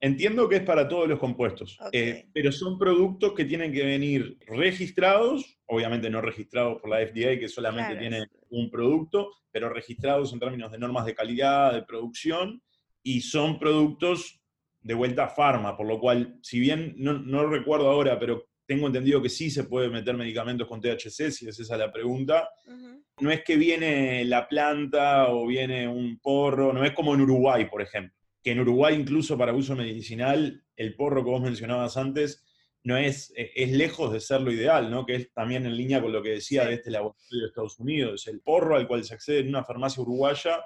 Entiendo 0.00 0.48
que 0.48 0.56
es 0.56 0.62
para 0.62 0.86
todos 0.86 1.08
los 1.08 1.18
compuestos, 1.18 1.76
eh, 1.92 2.26
pero 2.32 2.52
son 2.52 2.78
productos 2.78 3.32
que 3.32 3.44
tienen 3.44 3.72
que 3.72 3.84
venir 3.84 4.38
registrados, 4.46 5.58
obviamente 5.66 6.08
no 6.08 6.20
registrados 6.20 6.80
por 6.80 6.90
la 6.90 7.04
FDA, 7.04 7.38
que 7.38 7.48
solamente 7.48 7.96
Claro, 7.96 8.00
tiene 8.00 8.26
un 8.50 8.70
producto, 8.70 9.30
pero 9.50 9.68
registrados 9.68 10.32
en 10.32 10.38
términos 10.38 10.70
de 10.70 10.78
normas 10.78 11.04
de 11.04 11.14
calidad, 11.14 11.72
de 11.72 11.82
producción, 11.82 12.62
y 13.02 13.22
son 13.22 13.58
productos 13.58 14.40
de 14.80 14.94
vuelta 14.94 15.24
a 15.24 15.28
farma, 15.28 15.76
por 15.76 15.86
lo 15.86 15.98
cual, 15.98 16.38
si 16.42 16.60
bien 16.60 16.94
no, 16.96 17.14
no 17.14 17.46
recuerdo 17.46 17.90
ahora, 17.90 18.18
pero 18.20 18.48
tengo 18.68 18.86
entendido 18.86 19.22
que 19.22 19.30
sí 19.30 19.50
se 19.50 19.64
puede 19.64 19.88
meter 19.88 20.14
medicamentos 20.14 20.68
con 20.68 20.80
THC, 20.80 21.30
si 21.30 21.48
es 21.48 21.58
esa 21.58 21.76
la 21.76 21.90
pregunta, 21.90 22.50
no 23.20 23.30
es 23.30 23.42
que 23.42 23.56
viene 23.56 24.24
la 24.26 24.46
planta 24.46 25.28
o 25.30 25.46
viene 25.46 25.88
un 25.88 26.18
porro, 26.20 26.72
no 26.72 26.84
es 26.84 26.92
como 26.92 27.14
en 27.14 27.22
Uruguay, 27.22 27.64
por 27.64 27.80
ejemplo, 27.82 28.14
que 28.42 28.52
en 28.52 28.60
Uruguay 28.60 28.94
incluso 28.94 29.36
para 29.36 29.52
uso 29.52 29.74
medicinal, 29.76 30.64
el 30.76 30.94
porro 30.94 31.24
que 31.24 31.30
vos 31.30 31.42
mencionabas 31.42 31.96
antes, 31.96 32.44
no 32.84 32.96
es, 32.96 33.32
eh, 33.36 33.50
es 33.54 33.70
lejos 33.70 34.12
de 34.12 34.20
ser 34.20 34.40
lo 34.40 34.52
ideal, 34.52 34.90
¿no? 34.90 35.04
que 35.04 35.16
es 35.16 35.32
también 35.32 35.66
en 35.66 35.76
línea 35.76 36.00
con 36.00 36.12
lo 36.12 36.22
que 36.22 36.30
decía 36.30 36.64
de 36.64 36.74
este 36.74 36.90
laboratorio 36.90 37.42
de 37.42 37.48
Estados 37.48 37.78
Unidos. 37.78 38.26
El 38.26 38.40
porro 38.40 38.76
al 38.76 38.86
cual 38.86 39.04
se 39.04 39.14
accede 39.14 39.40
en 39.40 39.48
una 39.48 39.64
farmacia 39.64 40.02
uruguaya 40.02 40.60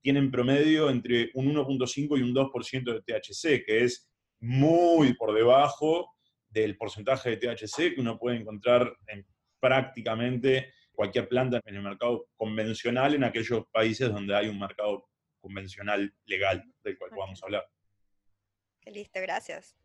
tiene 0.00 0.20
en 0.20 0.30
promedio 0.30 0.90
entre 0.90 1.30
un 1.34 1.54
1.5 1.54 2.18
y 2.18 2.22
un 2.22 2.34
2% 2.34 2.92
de 2.92 3.02
THC, 3.02 3.64
que 3.64 3.84
es 3.84 4.08
muy 4.40 5.14
por 5.14 5.34
debajo 5.34 6.14
del 6.48 6.76
porcentaje 6.76 7.30
de 7.30 7.36
THC 7.36 7.94
que 7.94 8.00
uno 8.00 8.18
puede 8.18 8.38
encontrar 8.38 8.96
en 9.08 9.26
prácticamente 9.60 10.72
cualquier 10.92 11.28
planta 11.28 11.60
en 11.64 11.76
el 11.76 11.82
mercado 11.82 12.26
convencional 12.36 13.14
en 13.14 13.24
aquellos 13.24 13.64
países 13.70 14.10
donde 14.10 14.34
hay 14.34 14.48
un 14.48 14.58
mercado 14.58 15.07
convencional 15.40 16.14
legal 16.26 16.64
del 16.82 16.98
cual 16.98 17.10
podamos 17.10 17.40
Ok. 17.40 17.46
hablar. 17.46 17.68
Qué 18.80 18.90
listo, 18.90 19.20
gracias. 19.20 19.76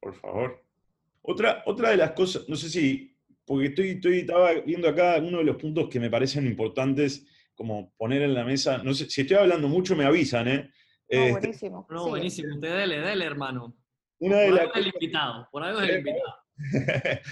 Por 0.00 0.14
favor. 0.14 0.64
Otra, 1.22 1.62
otra 1.66 1.90
de 1.90 1.96
las 1.96 2.12
cosas, 2.12 2.48
no 2.48 2.56
sé 2.56 2.68
si, 2.70 3.16
porque 3.44 3.66
estoy, 3.66 3.90
estoy, 3.90 4.18
estaba 4.20 4.52
viendo 4.54 4.88
acá 4.88 5.16
uno 5.18 5.38
de 5.38 5.44
los 5.44 5.56
puntos 5.56 5.88
que 5.88 6.00
me 6.00 6.10
parecen 6.10 6.46
importantes 6.46 7.26
como 7.54 7.92
poner 7.96 8.22
en 8.22 8.34
la 8.34 8.44
mesa, 8.44 8.78
no 8.78 8.94
sé, 8.94 9.10
si 9.10 9.22
estoy 9.22 9.36
hablando 9.36 9.68
mucho 9.68 9.96
me 9.96 10.04
avisan, 10.04 10.46
¿eh? 10.48 10.70
No, 11.10 11.18
Este, 11.20 11.30
buenísimo. 11.32 11.86
No, 11.90 12.08
buenísimo. 12.08 12.54
Usted 12.54 12.76
dele, 12.76 13.00
dele, 13.00 13.24
hermano. 13.24 13.74
una 14.20 14.36
Por 14.36 14.44
de 14.44 14.50
las 14.50 14.60
algo 14.60 14.72
es 14.74 14.80
el 14.80 14.86
invitado. 14.94 15.48
Por 15.50 15.64
algo 15.64 15.80
es 15.80 15.88
el 15.88 15.98
invitado. 15.98 16.34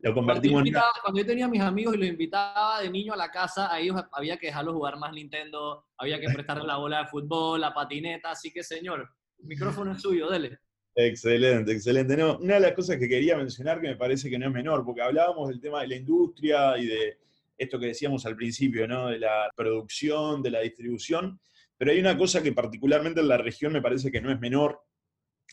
lo 0.00 0.14
Cuando 0.14 0.14
convertimos 0.14 0.60
en 0.60 0.68
una, 0.68 0.68
invitaba- 0.68 0.92
cuando 1.02 1.20
yo 1.20 1.26
tenía 1.26 1.44
a 1.46 1.48
mis 1.48 1.60
amigos 1.60 1.94
y 1.94 1.98
los 1.98 2.08
invitaba 2.08 2.80
de 2.80 2.90
niño 2.90 3.12
a 3.12 3.16
la 3.16 3.30
casa, 3.30 3.72
a 3.72 3.80
ellos 3.80 4.00
había 4.12 4.36
que 4.36 4.46
dejarlos 4.46 4.74
jugar 4.74 4.96
más 4.98 5.12
Nintendo, 5.12 5.86
había 5.98 6.20
que 6.20 6.28
prestarle 6.28 6.64
la 6.64 6.76
bola 6.76 7.00
de 7.00 7.06
fútbol, 7.08 7.60
la 7.60 7.74
patineta, 7.74 8.30
así 8.30 8.52
que 8.52 8.62
señor, 8.62 9.08
el 9.38 9.46
micrófono 9.46 9.92
es 9.92 10.02
suyo, 10.02 10.30
dele. 10.30 10.58
Excelente, 10.94 11.72
excelente. 11.72 12.16
No, 12.16 12.38
una 12.38 12.54
de 12.54 12.60
las 12.60 12.72
cosas 12.72 12.96
que 12.96 13.08
quería 13.08 13.36
mencionar 13.36 13.80
que 13.80 13.88
me 13.88 13.96
parece 13.96 14.30
que 14.30 14.38
no 14.38 14.46
es 14.46 14.52
menor, 14.52 14.84
porque 14.84 15.02
hablábamos 15.02 15.48
del 15.48 15.60
tema 15.60 15.82
de 15.82 15.88
la 15.88 15.96
industria 15.96 16.78
y 16.78 16.86
de 16.86 17.18
esto 17.58 17.78
que 17.78 17.86
decíamos 17.86 18.24
al 18.24 18.36
principio, 18.36 18.86
¿no? 18.88 19.08
De 19.08 19.18
la 19.18 19.50
producción, 19.54 20.42
de 20.42 20.50
la 20.50 20.60
distribución, 20.60 21.38
pero 21.76 21.90
hay 21.90 21.98
una 21.98 22.16
cosa 22.16 22.42
que 22.42 22.52
particularmente 22.52 23.20
en 23.20 23.28
la 23.28 23.36
región 23.36 23.72
me 23.72 23.82
parece 23.82 24.10
que 24.10 24.20
no 24.22 24.30
es 24.30 24.40
menor, 24.40 24.80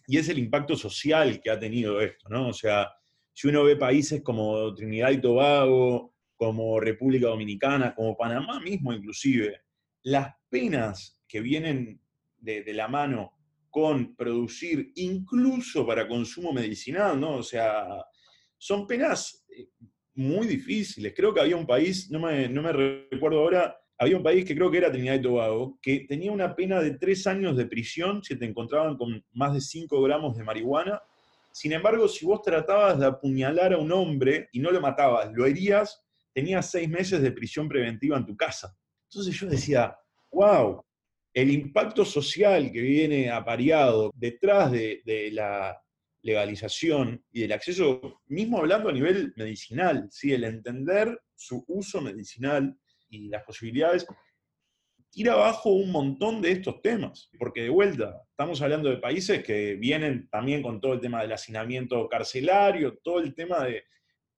y 0.08 0.18
es 0.18 0.30
el 0.30 0.38
impacto 0.40 0.76
social 0.76 1.42
que 1.42 1.50
ha 1.50 1.60
tenido 1.60 2.02
esto, 2.02 2.30
¿no? 2.30 2.48
O 2.50 2.54
sea, 2.54 2.90
si 3.34 3.48
uno 3.48 3.64
ve 3.64 3.76
países 3.76 4.22
como 4.22 4.74
Trinidad 4.74 5.12
y 5.12 5.22
Tobago, 5.22 6.14
como 6.36 6.80
República 6.80 7.28
Dominicana, 7.28 7.94
como 7.96 8.16
Panamá 8.16 8.60
mismo 8.60 8.94
inclusive, 8.94 9.62
las 10.04 10.34
penas 10.50 11.20
que 11.28 11.42
vienen 11.42 12.00
de, 12.38 12.74
la 12.74 12.88
mano 12.88 13.32
con 13.70 14.16
producir 14.16 14.92
incluso 14.96 15.86
para 15.88 16.08
consumo 16.08 16.52
medicinal, 16.54 17.20
¿no? 17.20 17.38
O 17.38 17.44
sea, 17.44 17.88
son 18.58 18.86
penas 18.86 19.46
eh, 19.50 19.70
muy 20.16 20.46
difíciles. 20.46 21.14
Creo 21.16 21.34
que 21.34 21.40
había 21.40 21.56
un 21.56 21.66
país, 21.66 22.12
no 22.12 22.20
me, 22.20 22.48
no 22.50 22.62
me 22.62 22.72
recuerdo 22.72 23.40
ahora, 23.40 23.76
había 23.98 24.18
un 24.18 24.24
país 24.24 24.46
que 24.46 24.56
creo 24.56 24.70
que 24.70 24.78
era 24.78 24.92
Trinidad 24.92 25.16
y 25.16 25.22
Tobago, 25.22 25.80
que 25.82 26.02
tenía 26.02 26.32
una 26.32 26.56
pena 26.56 26.82
de 26.82 26.92
tres 26.98 27.26
años 27.26 27.56
de 27.56 27.66
prisión 27.66 28.22
si 28.24 28.38
te 28.38 28.46
encontraban 28.46 28.98
con 28.98 29.24
más 29.32 29.54
de 29.54 29.62
5 29.62 30.02
gramos 30.02 30.36
de 30.36 30.44
marihuana. 30.44 31.02
Sin 31.54 31.72
embargo, 31.72 32.08
si 32.08 32.26
vos 32.26 32.42
tratabas 32.42 33.00
de 33.00 33.06
apuñalar 33.06 33.74
a 33.74 33.78
un 33.78 33.92
hombre 33.92 34.50
y 34.52 34.60
no 34.60 34.72
lo 34.72 34.82
matabas, 34.82 35.32
lo 35.34 35.46
herías, 35.46 36.04
tenías 36.34 36.72
seis 36.72 36.90
meses 36.90 37.22
de 37.22 37.32
prisión 37.32 37.70
preventiva 37.70 38.18
en 38.18 38.26
tu 38.26 38.36
casa. 38.36 38.76
Entonces 39.08 39.40
yo 39.40 39.48
decía, 39.48 39.96
wow, 40.32 40.84
el 41.32 41.52
impacto 41.52 42.04
social 42.04 42.72
que 42.72 42.82
viene 42.82 43.30
apareado 43.30 44.12
detrás 44.16 44.72
de, 44.72 45.04
de 45.06 45.30
la 45.32 45.80
legalización 46.24 47.24
y 47.32 47.42
del 47.42 47.52
acceso, 47.52 48.22
mismo 48.26 48.58
hablando 48.58 48.90
a 48.90 48.94
nivel 48.94 49.32
medicinal, 49.36 50.08
¿sí? 50.10 50.34
el 50.34 50.46
entender 50.46 51.20
su 51.36 51.64
uso 51.68 52.02
medicinal 52.02 52.76
y 53.10 53.28
las 53.28 53.44
posibilidades, 53.44 54.08
tira 55.14 55.34
abajo 55.34 55.70
un 55.70 55.92
montón 55.92 56.42
de 56.42 56.52
estos 56.52 56.82
temas. 56.82 57.30
Porque 57.38 57.62
de 57.62 57.70
vuelta, 57.70 58.22
estamos 58.32 58.62
hablando 58.62 58.90
de 58.90 58.98
países 58.98 59.44
que 59.44 59.76
vienen 59.76 60.28
también 60.30 60.64
con 60.64 60.82
todo 60.82 60.94
el 60.94 61.00
tema 61.00 61.22
del 61.22 61.32
hacinamiento 61.32 62.10
carcelario, 62.10 62.98
todo 63.04 63.20
el 63.20 63.36
tema 63.36 63.64
de 63.64 63.84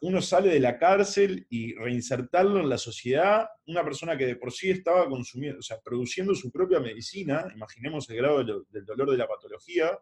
uno 0.01 0.21
sale 0.21 0.49
de 0.49 0.59
la 0.59 0.77
cárcel 0.77 1.47
y 1.49 1.73
reinsertarlo 1.73 2.59
en 2.59 2.69
la 2.69 2.77
sociedad, 2.77 3.47
una 3.65 3.83
persona 3.83 4.17
que 4.17 4.25
de 4.25 4.35
por 4.35 4.51
sí 4.51 4.69
estaba 4.69 5.07
consumiendo, 5.07 5.59
o 5.59 5.63
sea, 5.63 5.79
produciendo 5.83 6.35
su 6.35 6.51
propia 6.51 6.79
medicina, 6.79 7.47
imaginemos 7.55 8.07
el 8.09 8.17
grado 8.17 8.43
del, 8.43 8.85
dolor 8.85 9.11
de 9.11 9.17
la 9.17 9.27
patología, 9.27 9.97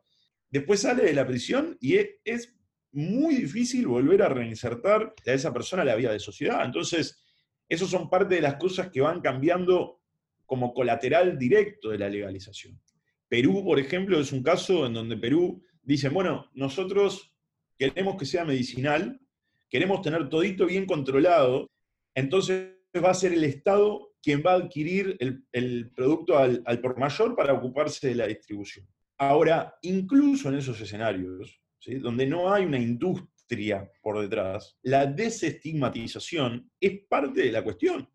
después 0.49 0.81
sale 0.81 1.03
de 1.03 1.13
la 1.13 1.27
prisión 1.27 1.77
y 1.79 1.97
es, 2.23 2.53
muy 2.95 3.37
difícil 3.37 3.87
volver 3.87 4.21
a 4.21 4.29
reinsertar 4.29 5.15
a 5.25 5.31
esa 5.31 5.51
persona 5.51 5.81
a 5.81 5.85
la 5.85 5.95
vida 5.95 6.11
de 6.11 6.19
sociedad. 6.19 6.63
Entonces, 6.63 7.23
esos 7.67 7.89
son 7.89 8.07
parte 8.07 8.35
de 8.35 8.41
las 8.41 8.57
cosas 8.57 8.91
que 8.91 9.01
van 9.01 9.19
cambiando 9.19 10.02
como 10.45 10.73
colateral 10.73 11.37
directo 11.37 11.89
de 11.89 11.99
la 11.99 12.09
legalización. 12.09 12.79
Perú, 13.27 13.63
por 13.63 13.79
ejemplo, 13.79 14.19
es 14.19 14.31
un 14.31 14.43
caso 14.43 14.85
en 14.85 14.93
donde 14.93 15.17
Perú 15.17 15.63
dice, 15.81 16.09
bueno, 16.09 16.49
nosotros 16.53 17.33
queremos 17.77 18.17
que 18.17 18.25
sea 18.25 18.45
medicinal, 18.45 19.19
queremos 19.69 20.01
tener 20.01 20.29
todito 20.29 20.65
bien 20.65 20.85
controlado, 20.85 21.69
entonces 22.13 22.73
va 23.03 23.09
a 23.09 23.15
ser 23.15 23.33
el 23.33 23.43
Estado 23.43 24.13
quien 24.21 24.41
va 24.45 24.53
a 24.53 24.57
adquirir 24.57 25.17
el, 25.19 25.91
producto 25.91 26.37
al, 26.37 26.63
por 26.79 26.97
mayor 26.97 27.35
para 27.35 27.53
ocuparse 27.53 28.07
de 28.07 28.15
la 28.15 28.27
distribución. 28.27 28.87
Ahora, 29.17 29.75
incluso 29.81 30.49
en 30.49 30.55
esos 30.55 30.79
escenarios, 30.79 31.61
donde 31.99 32.25
no 32.25 32.53
hay 32.53 32.65
una 32.65 32.79
industria 32.79 33.91
por 34.01 34.21
detrás, 34.21 34.77
la 34.83 35.05
desestigmatización 35.05 36.71
es 36.79 37.05
parte 37.07 37.41
de 37.41 37.51
la 37.51 37.63
cuestión. 37.63 38.07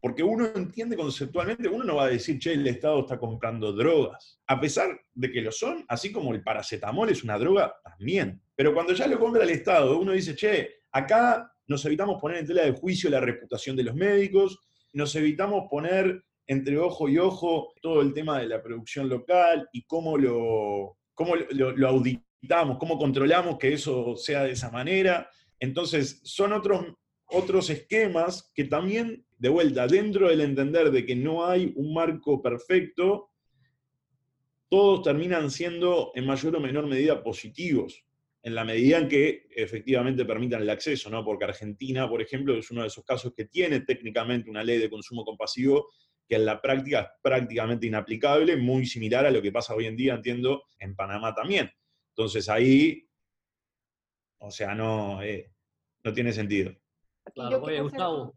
Porque 0.00 0.22
uno 0.22 0.46
entiende 0.54 0.96
conceptualmente, 0.96 1.68
uno 1.68 1.84
no 1.84 1.96
va 1.96 2.04
a 2.04 2.10
decir, 2.10 2.38
che, 2.38 2.52
el 2.52 2.66
Estado 2.66 3.00
está 3.00 3.18
comprando 3.18 3.72
drogas. 3.72 4.40
A 4.46 4.60
pesar 4.60 5.00
de 5.12 5.30
que 5.32 5.42
lo 5.42 5.50
son, 5.50 5.84
así 5.88 6.12
como 6.12 6.32
el 6.32 6.42
paracetamol 6.42 7.10
es 7.10 7.24
una 7.24 7.38
droga 7.38 7.74
también. 7.82 8.40
Pero 8.54 8.72
cuando 8.72 8.92
ya 8.92 9.06
lo 9.06 9.18
compra 9.18 9.42
el 9.42 9.50
Estado, 9.50 9.98
uno 9.98 10.12
dice, 10.12 10.36
che, 10.36 10.82
acá 10.92 11.52
nos 11.66 11.84
evitamos 11.84 12.20
poner 12.20 12.38
en 12.38 12.46
tela 12.46 12.62
de 12.62 12.72
juicio 12.72 13.10
la 13.10 13.20
reputación 13.20 13.76
de 13.76 13.84
los 13.84 13.94
médicos, 13.94 14.58
nos 14.92 15.14
evitamos 15.16 15.66
poner 15.70 16.22
entre 16.46 16.78
ojo 16.78 17.08
y 17.08 17.18
ojo 17.18 17.74
todo 17.82 18.00
el 18.00 18.14
tema 18.14 18.38
de 18.40 18.48
la 18.48 18.62
producción 18.62 19.08
local 19.08 19.68
y 19.72 19.82
cómo 19.84 20.16
lo, 20.16 20.96
cómo 21.14 21.34
lo, 21.36 21.88
auditamos, 21.88 22.78
cómo 22.78 22.98
controlamos 22.98 23.58
que 23.58 23.74
eso 23.74 24.16
sea 24.16 24.44
de 24.44 24.52
esa 24.52 24.70
manera. 24.70 25.28
Entonces, 25.60 26.20
son 26.24 26.54
otros, 26.54 26.86
otros 27.26 27.68
esquemas 27.68 28.50
que 28.54 28.64
también, 28.64 29.26
de 29.38 29.48
vuelta, 29.48 29.86
dentro 29.86 30.28
del 30.28 30.40
entender 30.40 30.90
de 30.90 31.06
que 31.06 31.16
no 31.16 31.46
hay 31.46 31.72
un 31.76 31.94
marco 31.94 32.42
perfecto, 32.42 33.30
todos 34.68 35.02
terminan 35.02 35.50
siendo 35.50 36.12
en 36.14 36.26
mayor 36.26 36.56
o 36.56 36.60
menor 36.60 36.86
medida 36.86 37.22
positivos 37.22 38.04
en 38.42 38.54
la 38.54 38.64
medida 38.64 38.98
en 38.98 39.08
que 39.08 39.46
efectivamente 39.50 40.24
permitan 40.24 40.62
el 40.62 40.70
acceso, 40.70 41.10
¿no? 41.10 41.24
Porque 41.24 41.44
Argentina, 41.44 42.08
por 42.08 42.22
ejemplo, 42.22 42.56
es 42.56 42.70
uno 42.70 42.82
de 42.82 42.88
esos 42.88 43.04
casos 43.04 43.32
que 43.34 43.46
tiene 43.46 43.80
técnicamente 43.80 44.48
una 44.48 44.62
ley 44.62 44.78
de 44.78 44.88
consumo 44.88 45.24
compasivo 45.24 45.90
que 46.26 46.36
en 46.36 46.44
la 46.44 46.60
práctica 46.60 47.00
es 47.00 47.08
prácticamente 47.22 47.86
inaplicable, 47.86 48.56
muy 48.56 48.86
similar 48.86 49.26
a 49.26 49.30
lo 49.30 49.42
que 49.42 49.50
pasa 49.50 49.74
hoy 49.74 49.86
en 49.86 49.96
día, 49.96 50.14
entiendo, 50.14 50.64
en 50.78 50.94
Panamá 50.94 51.34
también. 51.34 51.70
Entonces 52.10 52.48
ahí, 52.48 53.08
o 54.38 54.50
sea, 54.50 54.74
no, 54.74 55.22
eh, 55.22 55.50
no 56.04 56.12
tiene 56.12 56.32
sentido. 56.32 56.74
Claro. 57.34 57.62
Oye, 57.62 57.80
Gustavo. 57.80 58.34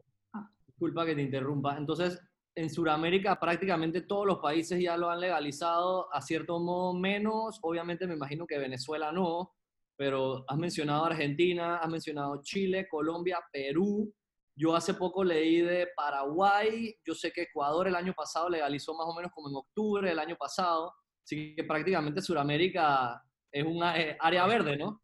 Disculpa 0.82 1.06
que 1.06 1.14
te 1.14 1.22
interrumpa. 1.22 1.78
Entonces, 1.78 2.20
en 2.56 2.68
Sudamérica 2.68 3.40
prácticamente 3.40 4.02
todos 4.02 4.26
los 4.26 4.40
países 4.40 4.82
ya 4.82 4.98
lo 4.98 5.12
han 5.12 5.20
legalizado, 5.20 6.12
a 6.12 6.22
cierto 6.22 6.60
modo 6.60 6.96
menos, 6.96 7.60
obviamente 7.62 8.08
me 8.08 8.16
imagino 8.16 8.48
que 8.48 8.58
Venezuela 8.58 9.12
no, 9.12 9.54
pero 9.96 10.44
has 10.48 10.58
mencionado 10.58 11.06
Argentina, 11.06 11.78
has 11.78 11.90
mencionado 11.90 12.42
Chile, 12.42 12.88
Colombia, 12.90 13.40
Perú. 13.54 14.12
Yo 14.58 14.76
hace 14.76 14.96
poco 14.96 15.24
leí 15.24 15.62
de 15.62 15.88
Paraguay, 15.96 16.96
yo 17.06 17.14
sé 17.14 17.32
que 17.32 17.44
Ecuador 17.44 17.88
el 17.88 17.96
año 17.96 18.14
pasado 18.14 18.50
legalizó 18.50 18.96
más 18.96 19.08
o 19.08 19.16
menos 19.16 19.32
como 19.32 19.50
en 19.50 19.56
octubre 19.58 20.10
del 20.10 20.20
año 20.20 20.36
pasado, 20.36 20.92
así 21.24 21.54
que 21.56 21.64
prácticamente 21.64 22.24
Sudamérica 22.24 23.22
es 23.52 23.64
una 23.64 23.98
eh, 24.00 24.18
área 24.20 24.48
verde, 24.48 24.78
¿no? 24.78 25.00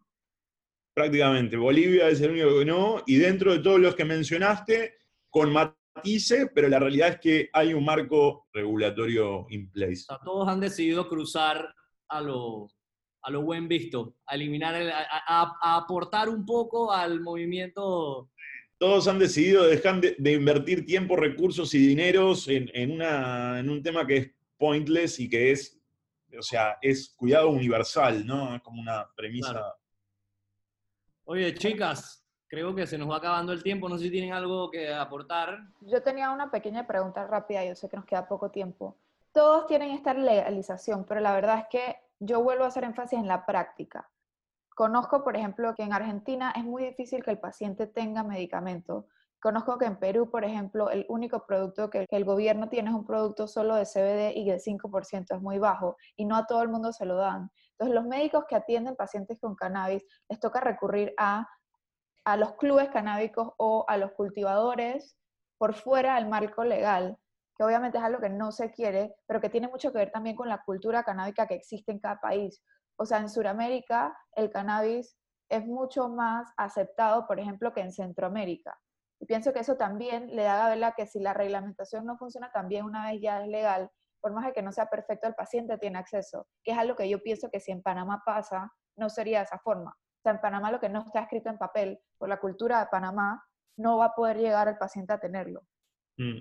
Prácticamente. 0.96 1.56
Bolivia 1.56 2.10
es 2.10 2.20
el 2.22 2.32
único 2.32 2.60
que 2.60 2.66
no, 2.66 3.04
y 3.06 3.18
dentro 3.18 3.54
de 3.54 3.60
todos 3.60 3.80
los 3.80 3.96
que 3.96 4.04
mencionaste, 4.04 4.98
con 5.30 5.52
matices, 5.54 6.50
pero 6.54 6.68
la 6.70 6.80
realidad 6.80 7.10
es 7.10 7.20
que 7.20 7.50
hay 7.54 7.74
un 7.74 7.84
marco 7.86 8.48
regulatorio 8.54 9.46
in 9.50 9.70
place. 9.72 10.04
O 10.10 10.16
sea, 10.16 10.20
todos 10.24 10.48
han 10.48 10.60
decidido 10.60 11.08
cruzar 11.10 11.74
a 12.10 12.22
lo, 12.22 12.68
a 13.24 13.32
lo 13.32 13.42
buen 13.42 13.68
visto, 13.68 14.16
a 14.26 14.36
eliminar, 14.36 14.76
el- 14.76 14.92
a, 14.92 15.06
a- 15.28 15.54
a 15.62 15.76
aportar 15.78 16.30
un 16.30 16.46
poco 16.46 16.92
al 16.92 17.20
movimiento. 17.22 18.30
Todos 18.80 19.08
han 19.08 19.18
decidido 19.20 19.66
dejar 19.66 20.00
de, 20.02 20.16
de 20.20 20.34
invertir 20.34 20.86
tiempo, 20.86 21.16
recursos 21.16 21.74
y 21.74 21.80
dineros 21.80 22.48
en, 22.48 22.70
en 22.74 22.92
una, 22.92 23.60
en 23.60 23.70
un 23.70 23.82
tema 23.82 24.06
que 24.06 24.18
es 24.18 24.32
pointless 24.58 25.20
y 25.20 25.28
que 25.30 25.52
es, 25.52 25.80
o 26.38 26.42
sea, 26.44 26.78
es 26.82 27.14
cuidado 27.16 27.50
universal, 27.50 28.26
¿no? 28.26 28.56
Es 28.56 28.62
como 28.62 28.82
una 28.82 29.08
premisa. 29.16 29.52
Claro. 29.52 29.74
Oye, 31.26 31.54
chicas, 31.56 32.26
creo 32.48 32.74
que 32.74 32.88
se 32.88 32.98
nos 32.98 33.10
va 33.10 33.18
acabando 33.18 33.52
el 33.52 33.64
tiempo. 33.64 33.90
No 33.90 33.98
sé 33.98 34.06
si 34.06 34.12
tienen 34.12 34.34
algo 34.34 34.72
que 34.72 34.94
aportar. 34.94 35.60
Yo 35.82 36.02
tenía 36.02 36.32
una 36.32 36.50
pequeña 36.50 36.88
pregunta 36.88 37.26
rápida, 37.28 37.64
yo 37.66 37.76
sé 37.76 37.90
que 37.90 37.98
nos 37.98 38.06
queda 38.06 38.28
poco 38.28 38.50
tiempo. 38.50 38.98
Todos 39.32 39.68
tienen 39.68 39.92
esta 39.92 40.14
legalización, 40.14 41.06
pero 41.06 41.20
la 41.22 41.34
verdad 41.34 41.60
es 41.60 41.66
que 41.70 41.98
yo 42.20 42.42
vuelvo 42.42 42.64
a 42.64 42.68
hacer 42.68 42.84
énfasis 42.84 43.20
en 43.20 43.28
la 43.28 43.46
práctica. 43.46 44.10
Conozco, 44.76 45.24
por 45.24 45.36
ejemplo, 45.36 45.74
que 45.76 45.84
en 45.84 45.94
Argentina 45.94 46.54
es 46.56 46.64
muy 46.64 46.84
difícil 46.84 47.24
que 47.24 47.32
el 47.32 47.40
paciente 47.40 47.88
tenga 47.88 48.24
medicamento. 48.24 49.08
Conozco 49.40 49.78
que 49.78 49.86
en 49.86 49.98
Perú, 49.98 50.30
por 50.32 50.44
ejemplo, 50.44 50.90
el 50.90 51.06
único 51.10 51.46
producto 51.46 51.90
que, 51.90 52.06
el 52.10 52.26
gobierno 52.26 52.70
tiene 52.70 52.90
es 52.90 52.96
un 52.96 53.06
producto 53.06 53.48
solo 53.48 53.76
de 53.76 53.86
CBD 53.86 54.36
y 54.36 54.46
de 54.46 54.58
5% 54.58 55.36
es 55.36 55.42
muy 55.42 55.60
bajo 55.60 55.98
y 56.16 56.26
no 56.26 56.36
a 56.36 56.48
todo 56.48 56.64
el 56.64 56.70
mundo 56.70 56.92
se 56.92 57.06
lo 57.06 57.16
dan. 57.16 57.52
Entonces, 57.72 57.94
los 57.96 58.06
médicos 58.06 58.46
que 58.50 58.56
atienden 58.56 58.96
pacientes 58.96 59.40
con 59.40 59.56
cannabis 59.56 60.04
les 60.28 60.40
toca 60.40 60.60
recurrir 60.60 61.14
a, 61.18 61.48
a 62.28 62.36
los 62.36 62.56
clubes 62.56 62.90
canábicos 62.90 63.54
o 63.56 63.86
a 63.88 63.96
los 63.96 64.12
cultivadores 64.12 65.18
por 65.58 65.74
fuera 65.74 66.16
del 66.16 66.28
marco 66.28 66.66
legal, 66.66 67.18
que 67.56 67.64
obviamente 67.64 68.00
es 68.00 68.04
algo 68.04 68.20
que 68.20 68.28
no 68.28 68.52
se 68.52 68.70
quiere, 68.70 69.16
pero 69.26 69.40
que 69.40 69.48
tiene 69.50 69.70
mucho 69.70 69.94
que 69.94 70.00
ver 70.00 70.12
también 70.12 70.36
con 70.36 70.50
la 70.50 70.62
cultura 70.66 71.04
canábica 71.04 71.48
que 71.48 71.56
existe 71.56 71.94
en 71.94 72.00
cada 72.00 72.20
país. 72.20 72.62
O 72.98 73.06
sea, 73.06 73.20
en 73.20 73.30
Sudamérica 73.30 74.14
el 74.36 74.52
cannabis 74.52 75.18
es 75.48 75.66
mucho 75.66 76.10
más 76.10 76.52
aceptado, 76.58 77.26
por 77.28 77.40
ejemplo, 77.40 77.74
que 77.74 77.80
en 77.80 77.94
Centroamérica. 77.94 78.78
Y 79.22 79.26
pienso 79.26 79.54
que 79.54 79.60
eso 79.60 79.78
también 79.78 80.36
le 80.36 80.44
da 80.44 80.66
a 80.66 80.70
verla 80.70 80.96
que 80.98 81.08
si 81.08 81.22
la 81.22 81.34
reglamentación 81.34 82.06
no 82.06 82.18
funciona 82.18 82.52
también 82.52 82.84
una 82.84 83.10
vez 83.10 83.22
ya 83.22 83.42
es 83.42 83.48
legal, 83.48 83.90
por 84.20 84.34
más 84.34 84.46
de 84.46 84.52
que 84.52 84.62
no 84.62 84.74
sea 84.74 84.88
perfecto, 84.88 85.30
el 85.30 85.36
paciente 85.36 85.78
tiene 85.78 85.98
acceso, 85.98 86.46
que 86.62 86.74
es 86.74 86.78
algo 86.78 86.98
que 86.98 87.08
yo 87.08 87.24
pienso 87.24 87.50
que 87.50 87.62
si 87.62 87.72
en 87.72 87.82
Panamá 87.82 88.22
pasa, 88.26 88.70
no 88.98 89.10
sería 89.10 89.38
de 89.38 89.46
esa 89.46 89.60
forma. 89.60 89.96
Sea, 90.28 90.34
en 90.34 90.42
Panamá 90.42 90.72
lo 90.72 90.80
que 90.82 90.90
no 90.90 91.06
está 91.06 91.22
escrito 91.22 91.50
en 91.50 91.58
papel 91.58 92.00
por 92.18 92.28
la 92.28 92.38
cultura 92.38 92.82
de 92.82 92.88
Panamá, 92.92 93.42
no 93.78 93.98
va 93.98 94.08
a 94.08 94.14
poder 94.14 94.36
llegar 94.36 94.68
el 94.68 94.78
paciente 94.78 95.14
a 95.14 95.20
tenerlo. 95.22 95.62
Mm. 96.18 96.40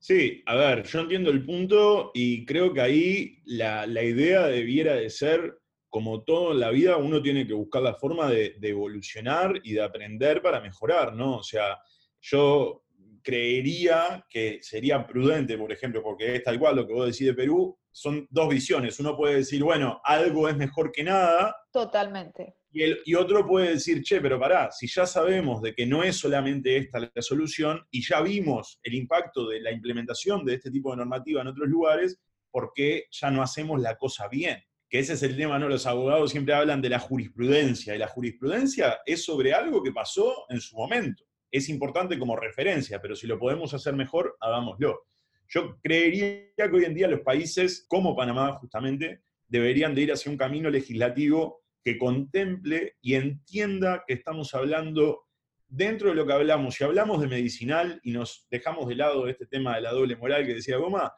Sí, 0.00 0.42
a 0.44 0.56
ver, 0.56 0.82
yo 0.82 0.98
entiendo 0.98 1.30
el 1.30 1.44
punto 1.44 2.10
y 2.14 2.44
creo 2.44 2.72
que 2.72 2.80
ahí 2.80 3.40
la, 3.44 3.86
la 3.86 4.02
idea 4.02 4.48
debiera 4.48 4.94
de 4.96 5.08
ser, 5.08 5.60
como 5.88 6.24
todo 6.24 6.50
en 6.50 6.58
la 6.58 6.70
vida, 6.70 6.96
uno 6.96 7.22
tiene 7.22 7.46
que 7.46 7.54
buscar 7.54 7.82
la 7.82 7.94
forma 7.94 8.28
de, 8.28 8.56
de 8.58 8.70
evolucionar 8.70 9.60
y 9.62 9.74
de 9.74 9.82
aprender 9.82 10.42
para 10.42 10.60
mejorar, 10.60 11.14
¿no? 11.14 11.36
O 11.36 11.42
sea, 11.44 11.78
yo 12.20 12.82
creería 13.22 14.26
que 14.28 14.58
sería 14.62 15.06
prudente, 15.06 15.56
por 15.56 15.70
ejemplo, 15.70 16.02
porque 16.02 16.34
es 16.34 16.42
tal 16.42 16.58
cual 16.58 16.74
lo 16.74 16.88
que 16.88 16.94
vos 16.94 17.06
decís 17.06 17.28
de 17.28 17.34
Perú, 17.34 17.78
son 17.92 18.26
dos 18.30 18.48
visiones. 18.48 18.98
Uno 18.98 19.16
puede 19.16 19.36
decir, 19.36 19.62
bueno, 19.62 20.00
algo 20.02 20.48
es 20.48 20.56
mejor 20.56 20.90
que 20.90 21.04
nada, 21.04 21.54
Totalmente. 21.70 22.56
Y, 22.72 23.14
otro 23.14 23.46
puede 23.46 23.74
decir, 23.74 24.02
che, 24.02 24.20
pero 24.20 24.40
pará, 24.40 24.70
si 24.72 24.86
ya 24.86 25.04
sabemos 25.04 25.60
de 25.60 25.74
que 25.74 25.84
no 25.84 26.02
es 26.02 26.16
solamente 26.16 26.76
esta 26.76 27.00
la 27.00 27.22
solución 27.22 27.86
y 27.90 28.02
ya 28.02 28.22
vimos 28.22 28.80
el 28.82 28.94
impacto 28.94 29.46
de 29.48 29.60
la 29.60 29.70
implementación 29.70 30.44
de 30.44 30.54
este 30.54 30.70
tipo 30.70 30.90
de 30.90 30.96
normativa 30.96 31.42
en 31.42 31.48
otros 31.48 31.68
lugares, 31.68 32.18
¿por 32.50 32.72
qué 32.74 33.06
ya 33.10 33.30
no 33.30 33.42
hacemos 33.42 33.80
la 33.80 33.96
cosa 33.96 34.26
bien? 34.28 34.62
Que 34.88 35.00
ese 35.00 35.14
es 35.14 35.22
el 35.22 35.36
tema, 35.36 35.58
¿no? 35.58 35.68
Los 35.68 35.86
abogados 35.86 36.30
siempre 36.30 36.54
hablan 36.54 36.80
de 36.80 36.88
la 36.88 36.98
jurisprudencia, 36.98 37.94
y 37.94 37.98
la 37.98 38.08
jurisprudencia 38.08 39.00
es 39.04 39.24
sobre 39.24 39.52
algo 39.52 39.82
que 39.82 39.92
pasó 39.92 40.46
en 40.48 40.60
su 40.60 40.76
momento. 40.76 41.24
Es 41.50 41.68
importante 41.68 42.18
como 42.18 42.36
referencia, 42.36 43.02
pero 43.02 43.14
si 43.14 43.26
lo 43.26 43.38
podemos 43.38 43.74
hacer 43.74 43.94
mejor, 43.94 44.36
hagámoslo. 44.40 45.06
Yo 45.48 45.78
creería 45.82 46.46
que 46.56 46.70
hoy 46.72 46.84
en 46.86 46.94
día 46.94 47.08
los 47.08 47.20
países, 47.20 47.84
como 47.86 48.16
Panamá 48.16 48.54
justamente, 48.54 49.20
deberían 49.46 49.94
de 49.94 50.02
ir 50.02 50.12
hacia 50.12 50.32
un 50.32 50.38
camino 50.38 50.70
legislativo 50.70 51.61
que 51.84 51.98
contemple 51.98 52.96
y 53.00 53.14
entienda 53.14 54.04
que 54.06 54.14
estamos 54.14 54.54
hablando 54.54 55.24
dentro 55.68 56.10
de 56.10 56.14
lo 56.14 56.26
que 56.26 56.32
hablamos. 56.32 56.74
Si 56.74 56.84
hablamos 56.84 57.20
de 57.20 57.28
medicinal 57.28 58.00
y 58.02 58.12
nos 58.12 58.46
dejamos 58.50 58.88
de 58.88 58.96
lado 58.96 59.26
este 59.26 59.46
tema 59.46 59.74
de 59.74 59.82
la 59.82 59.92
doble 59.92 60.16
moral 60.16 60.46
que 60.46 60.54
decía 60.54 60.76
Goma, 60.76 61.12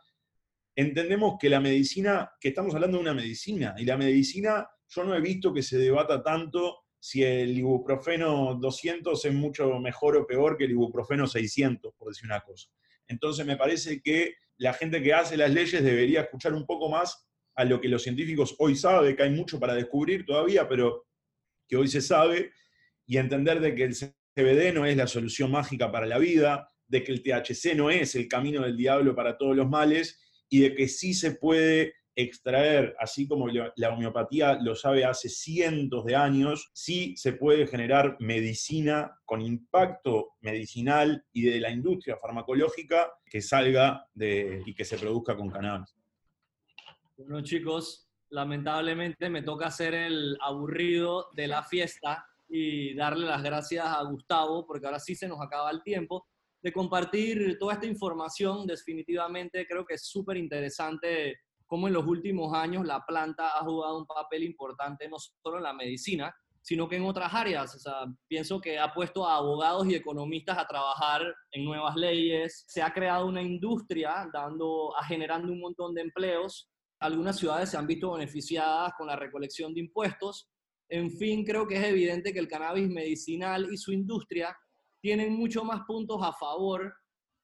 entendemos 0.76 1.36
que 1.38 1.48
la 1.48 1.60
medicina, 1.60 2.30
que 2.40 2.48
estamos 2.48 2.74
hablando 2.74 2.98
de 2.98 3.02
una 3.02 3.14
medicina, 3.14 3.74
y 3.76 3.84
la 3.84 3.96
medicina, 3.96 4.66
yo 4.88 5.04
no 5.04 5.14
he 5.14 5.20
visto 5.20 5.52
que 5.52 5.62
se 5.62 5.78
debata 5.78 6.22
tanto 6.22 6.78
si 6.98 7.22
el 7.22 7.56
ibuprofeno 7.58 8.54
200 8.54 9.24
es 9.24 9.34
mucho 9.34 9.78
mejor 9.78 10.16
o 10.16 10.26
peor 10.26 10.56
que 10.56 10.64
el 10.64 10.70
ibuprofeno 10.70 11.26
600, 11.26 11.92
por 11.98 12.08
decir 12.08 12.24
una 12.24 12.40
cosa. 12.40 12.68
Entonces 13.06 13.44
me 13.44 13.56
parece 13.56 14.00
que 14.00 14.36
la 14.56 14.72
gente 14.72 15.02
que 15.02 15.12
hace 15.12 15.36
las 15.36 15.50
leyes 15.50 15.82
debería 15.82 16.22
escuchar 16.22 16.54
un 16.54 16.64
poco 16.64 16.88
más 16.88 17.28
a 17.54 17.64
lo 17.64 17.80
que 17.80 17.88
los 17.88 18.02
científicos 18.02 18.54
hoy 18.58 18.76
saben, 18.76 19.16
que 19.16 19.22
hay 19.22 19.30
mucho 19.30 19.60
para 19.60 19.74
descubrir 19.74 20.24
todavía, 20.24 20.68
pero 20.68 21.06
que 21.68 21.76
hoy 21.76 21.88
se 21.88 22.00
sabe, 22.00 22.52
y 23.06 23.18
entender 23.18 23.60
de 23.60 23.74
que 23.74 23.84
el 23.84 23.94
CBD 23.94 24.72
no 24.72 24.86
es 24.86 24.96
la 24.96 25.06
solución 25.06 25.50
mágica 25.50 25.90
para 25.90 26.06
la 26.06 26.18
vida, 26.18 26.68
de 26.86 27.02
que 27.02 27.12
el 27.12 27.22
THC 27.22 27.74
no 27.74 27.90
es 27.90 28.14
el 28.14 28.28
camino 28.28 28.62
del 28.62 28.76
diablo 28.76 29.14
para 29.14 29.36
todos 29.38 29.56
los 29.56 29.68
males, 29.68 30.20
y 30.48 30.60
de 30.60 30.74
que 30.74 30.88
sí 30.88 31.14
se 31.14 31.32
puede 31.32 31.94
extraer, 32.16 32.94
así 32.98 33.26
como 33.26 33.48
la 33.48 33.90
homeopatía 33.90 34.58
lo 34.60 34.76
sabe 34.76 35.04
hace 35.04 35.28
cientos 35.28 36.04
de 36.04 36.14
años, 36.14 36.70
sí 36.72 37.16
se 37.16 37.32
puede 37.32 37.66
generar 37.66 38.16
medicina 38.20 39.18
con 39.24 39.42
impacto 39.42 40.34
medicinal 40.40 41.24
y 41.32 41.42
de 41.42 41.60
la 41.60 41.70
industria 41.70 42.16
farmacológica 42.16 43.12
que 43.26 43.40
salga 43.40 44.06
de, 44.14 44.62
y 44.64 44.74
que 44.74 44.84
se 44.84 44.96
produzca 44.96 45.36
con 45.36 45.50
cannabis. 45.50 45.94
Bueno, 47.16 47.42
chicos, 47.42 48.08
lamentablemente 48.30 49.30
me 49.30 49.42
toca 49.42 49.70
ser 49.70 49.94
el 49.94 50.36
aburrido 50.40 51.28
de 51.34 51.46
la 51.46 51.62
fiesta 51.62 52.26
y 52.48 52.94
darle 52.94 53.26
las 53.26 53.42
gracias 53.42 53.86
a 53.86 54.02
Gustavo, 54.02 54.66
porque 54.66 54.86
ahora 54.86 54.98
sí 54.98 55.14
se 55.14 55.28
nos 55.28 55.40
acaba 55.40 55.70
el 55.70 55.82
tiempo, 55.84 56.26
de 56.60 56.72
compartir 56.72 57.56
toda 57.58 57.74
esta 57.74 57.86
información. 57.86 58.66
Definitivamente 58.66 59.64
creo 59.66 59.84
que 59.84 59.94
es 59.94 60.06
súper 60.06 60.36
interesante 60.36 61.38
cómo 61.66 61.86
en 61.86 61.94
los 61.94 62.04
últimos 62.04 62.52
años 62.52 62.84
la 62.84 63.04
planta 63.06 63.56
ha 63.56 63.64
jugado 63.64 63.98
un 63.98 64.06
papel 64.06 64.42
importante 64.42 65.08
no 65.08 65.16
solo 65.18 65.58
en 65.58 65.62
la 65.62 65.72
medicina, 65.72 66.34
sino 66.62 66.88
que 66.88 66.96
en 66.96 67.04
otras 67.04 67.32
áreas. 67.32 67.76
O 67.76 67.78
sea, 67.78 68.06
pienso 68.26 68.60
que 68.60 68.78
ha 68.78 68.92
puesto 68.92 69.24
a 69.24 69.36
abogados 69.36 69.86
y 69.86 69.94
economistas 69.94 70.58
a 70.58 70.66
trabajar 70.66 71.22
en 71.52 71.64
nuevas 71.64 71.94
leyes, 71.94 72.64
se 72.66 72.82
ha 72.82 72.92
creado 72.92 73.26
una 73.26 73.42
industria 73.42 74.28
dando, 74.32 74.92
generando 75.06 75.52
un 75.52 75.60
montón 75.60 75.94
de 75.94 76.02
empleos. 76.02 76.70
Algunas 77.04 77.36
ciudades 77.36 77.68
se 77.68 77.76
han 77.76 77.86
visto 77.86 78.12
beneficiadas 78.12 78.94
con 78.96 79.06
la 79.06 79.14
recolección 79.14 79.74
de 79.74 79.80
impuestos. 79.80 80.48
En 80.88 81.10
fin, 81.10 81.44
creo 81.44 81.68
que 81.68 81.76
es 81.76 81.84
evidente 81.84 82.32
que 82.32 82.38
el 82.38 82.48
cannabis 82.48 82.88
medicinal 82.88 83.68
y 83.70 83.76
su 83.76 83.92
industria 83.92 84.56
tienen 85.02 85.34
mucho 85.34 85.64
más 85.64 85.82
puntos 85.86 86.22
a 86.22 86.32
favor 86.32 86.94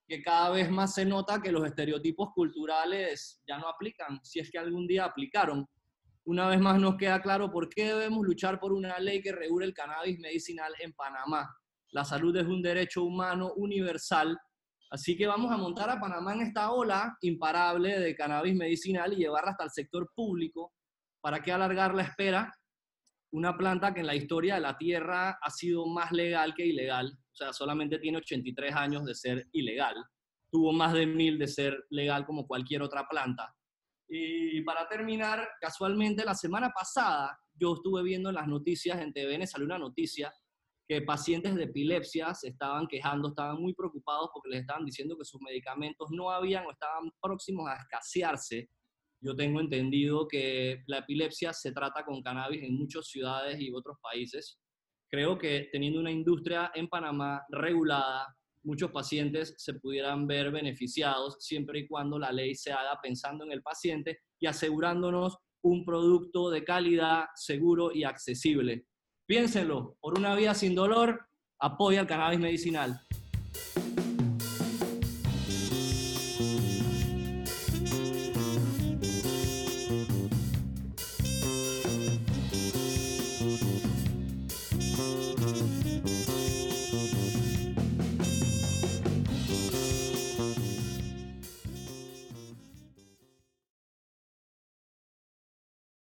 que 0.09 0.23
cada 0.23 0.49
vez 0.49 0.71
más 0.71 0.95
se 0.95 1.05
nota 1.05 1.43
que 1.43 1.53
los 1.53 1.67
estereotipos 1.67 2.31
culturales 2.35 3.43
ya 3.47 3.59
no 3.59 3.69
aplican, 3.69 4.19
si 4.23 4.41
es 4.41 4.51
que 4.51 4.57
algún 4.57 4.87
día 4.87 5.05
aplicaron. 5.05 5.69
Una 6.25 6.49
vez 6.49 6.59
más 6.59 6.81
nos 6.81 6.97
queda 6.97 7.21
claro 7.21 7.53
por 7.53 7.69
qué 7.69 7.85
debemos 7.85 8.25
luchar 8.25 8.59
por 8.61 8.73
una 8.73 8.99
ley 8.99 9.21
que 9.21 9.33
regule 9.33 9.67
el 9.67 9.75
cannabis 9.75 10.19
medicinal 10.21 10.73
en 10.81 10.95
Panamá. 10.95 11.55
La 11.91 12.07
salud 12.07 12.35
es 12.35 12.47
un 12.47 12.63
derecho 12.63 13.05
humano 13.05 13.53
universal, 13.57 14.39
así 14.91 15.17
que 15.17 15.27
vamos 15.27 15.53
a 15.53 15.57
montar 15.57 15.89
a 15.91 16.01
Panamá 16.01 16.35
en 16.35 16.43
esta 16.43 16.73
ola 16.73 17.17
imparable 17.23 17.99
de 17.99 18.15
cannabis 18.15 18.55
medicinal 18.55 19.13
y 19.13 19.17
llevarla 19.17 19.53
hasta 19.53 19.65
el 19.65 19.71
sector 19.71 20.11
público. 20.15 20.73
¿Para 21.21 21.43
qué 21.43 21.53
alargar 21.53 21.95
la 21.95 22.03
espera? 22.03 22.53
Una 23.33 23.57
planta 23.57 23.95
que 23.95 24.01
en 24.01 24.07
la 24.07 24.15
historia 24.15 24.57
de 24.57 24.61
la 24.61 24.77
Tierra 24.77 25.39
ha 25.41 25.51
sido 25.51 25.87
más 25.87 26.11
legal 26.11 26.55
que 26.55 26.67
ilegal, 26.67 27.13
o 27.13 27.37
sea, 27.37 27.53
solamente 27.53 27.99
tiene 27.99 28.19
83 28.19 28.75
años 28.75 29.05
de 29.05 29.15
ser 29.15 29.49
ilegal, 29.53 29.95
tuvo 30.51 30.73
más 30.73 30.93
de 30.93 31.07
mil 31.07 31.39
de 31.39 31.47
ser 31.47 31.87
legal 31.91 32.27
como 32.27 32.47
cualquier 32.47 32.83
otra 32.83 33.07
planta. 33.09 33.55
Y 34.09 34.63
para 34.63 34.89
terminar, 34.89 35.49
casualmente 35.61 36.25
la 36.25 36.35
semana 36.35 36.71
pasada 36.71 37.39
yo 37.55 37.75
estuve 37.75 38.03
viendo 38.03 38.31
en 38.31 38.35
las 38.35 38.49
noticias, 38.49 39.01
en 39.01 39.13
TVN 39.13 39.47
salió 39.47 39.67
una 39.67 39.79
noticia 39.79 40.35
que 40.91 41.03
pacientes 41.03 41.55
de 41.55 41.65
epilepsia 41.65 42.35
se 42.35 42.49
estaban 42.49 42.89
quejando, 42.89 43.29
estaban 43.29 43.63
muy 43.63 43.75
preocupados 43.75 44.31
porque 44.35 44.49
les 44.49 44.63
estaban 44.63 44.85
diciendo 44.85 45.17
que 45.17 45.25
sus 45.25 45.41
medicamentos 45.41 46.09
no 46.11 46.33
habían 46.33 46.67
o 46.67 46.73
estaban 46.73 47.13
próximos 47.23 47.69
a 47.69 47.77
escasearse 47.77 48.69
yo 49.23 49.37
tengo 49.37 49.61
entendido 49.61 50.27
que 50.27 50.83
la 50.87 50.99
epilepsia 50.99 51.53
se 51.53 51.73
trata 51.73 52.05
con 52.05 52.23
cannabis 52.23 52.63
en 52.63 52.75
muchas 52.75 53.07
ciudades 53.07 53.61
y 53.61 53.71
otros 53.71 53.99
países. 54.01 54.59
Creo 55.11 55.37
que 55.37 55.69
teniendo 55.73 56.01
una 56.01 56.11
industria 56.11 56.73
en 56.75 56.89
Panamá 56.89 57.45
regulada, 57.51 58.35
muchos 58.63 58.91
pacientes 58.91 59.55
se 59.59 59.75
pudieran 59.75 60.27
ver 60.27 60.51
beneficiados 60.51 61.37
siempre 61.41 61.81
y 61.81 61.87
cuando 61.87 62.19
la 62.19 62.33
ley 62.33 62.55
se 62.55 62.73
haga 62.73 62.99
pensando 63.03 63.45
en 63.45 63.53
el 63.53 63.63
paciente 63.63 64.21
y 64.39 64.47
asegurándonos 64.47 65.37
un 65.63 65.85
producto 65.85 66.49
de 66.49 66.65
calidad, 66.65 67.27
seguro 67.35 67.93
y 67.93 68.05
accesible. 68.05 68.87
Piénsenlo, 69.31 69.97
por 70.01 70.19
una 70.19 70.35
vida 70.35 70.55
sin 70.55 70.75
dolor, 70.75 71.29
apoya 71.61 72.01
el 72.01 72.09
cannabis 72.09 72.41
medicinal. 72.41 73.01